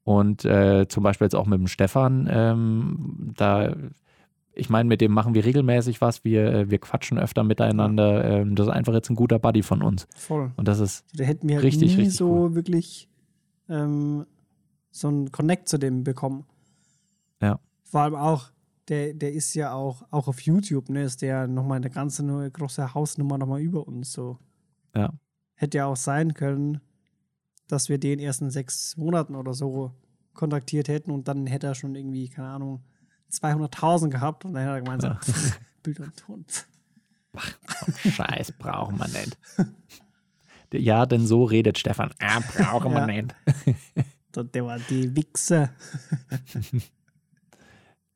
Und 0.02 0.46
äh, 0.46 0.86
zum 0.88 1.02
Beispiel 1.02 1.26
jetzt 1.26 1.36
auch 1.36 1.46
mit 1.46 1.58
dem 1.58 1.66
Stefan, 1.66 2.26
ähm, 2.30 3.32
da, 3.36 3.74
ich 4.56 4.70
meine, 4.70 4.88
mit 4.88 5.00
dem 5.00 5.12
machen 5.12 5.34
wir 5.34 5.44
regelmäßig 5.44 6.00
was. 6.00 6.24
Wir, 6.24 6.46
äh, 6.46 6.70
wir 6.70 6.78
quatschen 6.78 7.18
öfter 7.18 7.44
miteinander. 7.44 8.24
Ähm, 8.24 8.56
das 8.56 8.66
ist 8.66 8.72
einfach 8.72 8.94
jetzt 8.94 9.10
ein 9.10 9.16
guter 9.16 9.38
Buddy 9.38 9.62
von 9.62 9.82
uns. 9.82 10.08
Voll. 10.16 10.50
Und 10.56 10.66
das 10.66 10.80
ist, 10.80 11.04
hätten 11.18 11.48
wir 11.48 11.56
halt 11.56 11.64
Richtig, 11.64 11.96
nie 11.96 12.02
richtig 12.02 12.16
so 12.16 12.54
wirklich 12.54 13.08
ähm, 13.68 14.26
so 14.90 15.08
einen 15.08 15.30
Connect 15.30 15.68
zu 15.68 15.78
dem 15.78 16.04
bekommen. 16.04 16.46
Ja. 17.40 17.60
Vor 17.84 18.00
allem 18.00 18.14
auch, 18.14 18.50
der, 18.88 19.14
der 19.14 19.32
ist 19.32 19.54
ja 19.54 19.72
auch, 19.74 20.04
auch 20.10 20.26
auf 20.26 20.40
YouTube, 20.40 20.88
ne, 20.88 21.02
ist 21.02 21.20
der 21.20 21.46
nochmal 21.46 21.76
eine 21.76 21.90
ganze 21.90 22.24
neue 22.24 22.50
große 22.50 22.94
Hausnummer 22.94 23.36
nochmal 23.36 23.60
über 23.60 23.86
uns 23.86 24.12
so. 24.12 24.38
Ja. 24.94 25.12
Hätte 25.54 25.78
ja 25.78 25.86
auch 25.86 25.96
sein 25.96 26.34
können, 26.34 26.80
dass 27.68 27.88
wir 27.88 27.98
den 27.98 28.18
erst 28.18 28.40
in 28.40 28.50
sechs 28.50 28.96
Monaten 28.96 29.34
oder 29.34 29.52
so 29.52 29.92
kontaktiert 30.32 30.88
hätten 30.88 31.10
und 31.10 31.28
dann 31.28 31.46
hätte 31.46 31.66
er 31.66 31.74
schon 31.74 31.94
irgendwie, 31.94 32.28
keine 32.28 32.48
Ahnung, 32.48 32.84
200.000 33.30 34.08
gehabt 34.10 34.44
und 34.44 34.54
dann 34.54 34.62
hätte 34.62 34.74
er 34.76 34.82
gemeint, 34.82 35.02
so, 35.02 35.10
Bild 35.82 36.00
und 36.00 36.16
Ton. 36.16 36.44
Scheiß 38.10 38.52
brauchen 38.52 38.98
wir 38.98 39.08
nicht. 39.08 39.36
Ja, 40.72 41.06
denn 41.06 41.26
so 41.26 41.44
redet 41.44 41.78
Stefan. 41.78 42.12
Ah, 42.20 42.40
brauchen 42.40 42.92
wir 42.92 43.00
Ja. 43.00 43.06
nicht. 43.06 43.34
Der, 44.54 44.64
war 44.66 44.78
die 44.78 45.14
Wichse. 45.16 45.70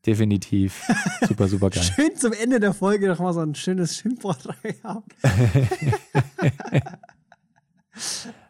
Definitiv. 0.06 0.86
Super, 1.26 1.48
super 1.48 1.70
geil. 1.70 1.82
Schön 1.82 2.16
zum 2.16 2.32
Ende 2.32 2.60
der 2.60 2.72
Folge 2.74 3.08
noch 3.08 3.18
mal 3.20 3.32
so 3.32 3.40
ein 3.40 3.54
schönes 3.54 3.96
Schimpfwort 3.96 4.48
reingehauen. 4.64 5.04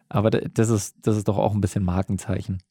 Aber 0.09 0.29
das 0.31 0.69
ist, 0.69 0.95
das 1.01 1.17
ist 1.17 1.27
doch 1.27 1.37
auch 1.37 1.53
ein 1.53 1.61
bisschen 1.61 1.83
Markenzeichen. 1.83 2.61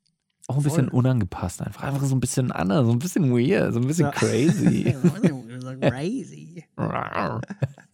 Auch 0.51 0.57
ein 0.57 0.63
bisschen 0.65 0.89
Voll. 0.91 0.99
unangepasst 0.99 1.63
einfach. 1.63 1.85
Einfach 1.85 2.05
so 2.05 2.15
ein 2.17 2.21
bisschen 2.21 2.51
anders, 2.51 2.85
so 2.87 2.91
ein 2.93 2.99
bisschen 2.99 3.31
weird, 3.31 3.73
so 3.73 3.79
ein 3.79 3.87
bisschen 3.87 4.07
Ja. 4.07 4.11
crazy. 4.11 4.97
Crazy. 5.81 6.65
Ja. 6.77 7.41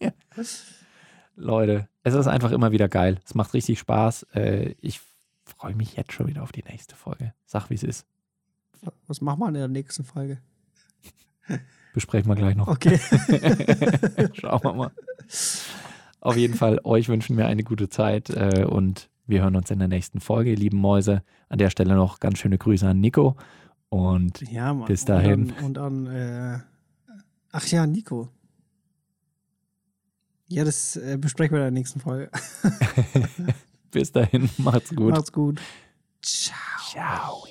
Leute, 1.35 1.87
es 2.03 2.13
ist 2.15 2.25
einfach 2.27 2.51
immer 2.51 2.71
wieder 2.71 2.89
geil. 2.89 3.19
Es 3.25 3.35
macht 3.35 3.53
richtig 3.53 3.77
Spaß. 3.79 4.23
Äh, 4.33 4.73
Ich 4.81 5.01
freue 5.45 5.75
mich 5.75 5.95
jetzt 5.95 6.13
schon 6.13 6.25
wieder 6.27 6.41
auf 6.41 6.51
die 6.51 6.63
nächste 6.63 6.95
Folge. 6.95 7.33
Sag, 7.45 7.69
wie 7.69 7.75
es 7.75 7.83
ist. 7.83 8.05
Was 9.07 9.21
machen 9.21 9.39
wir 9.41 9.47
in 9.49 9.53
der 9.53 9.67
nächsten 9.67 10.03
Folge? 10.03 10.39
Besprechen 11.93 12.27
wir 12.29 12.35
gleich 12.35 12.55
noch. 12.55 12.67
Okay. 12.67 12.99
Schauen 14.33 14.63
wir 14.63 14.73
mal. 14.73 14.91
Auf 16.21 16.35
jeden 16.37 16.55
Fall, 16.55 16.79
euch 16.83 17.07
wünschen 17.07 17.37
wir 17.37 17.45
eine 17.47 17.63
gute 17.63 17.87
Zeit 17.89 18.29
äh, 18.31 18.65
und 18.67 19.09
wir 19.27 19.41
hören 19.41 19.55
uns 19.55 19.69
in 19.71 19.79
der 19.79 19.87
nächsten 19.87 20.19
Folge, 20.19 20.55
lieben 20.55 20.77
Mäuse. 20.77 21.21
An 21.49 21.57
der 21.57 21.69
Stelle 21.69 21.95
noch 21.95 22.19
ganz 22.19 22.39
schöne 22.39 22.57
Grüße 22.57 22.87
an 22.87 22.99
Nico 22.99 23.35
und 23.89 24.41
Ja, 24.51 24.73
Mann. 24.73 24.87
Bis 24.87 25.05
dahin. 25.05 25.51
Und 25.61 25.77
an, 25.77 26.05
und 26.05 26.07
an 26.07 26.07
äh, 26.07 26.59
ach 27.51 27.67
ja, 27.67 27.85
Nico. 27.85 28.29
Ja, 30.49 30.63
das 30.63 30.95
äh, 30.95 31.17
besprechen 31.19 31.55
wir 31.55 31.59
in 31.59 31.65
der 31.65 31.71
nächsten 31.71 31.99
Folge. 31.99 32.31
bis 33.91 34.11
dahin, 34.11 34.49
macht's 34.57 34.95
gut. 34.95 35.11
Macht's 35.11 35.31
gut. 35.31 35.59
Ciao. 36.21 36.57
Ciao. 36.89 37.46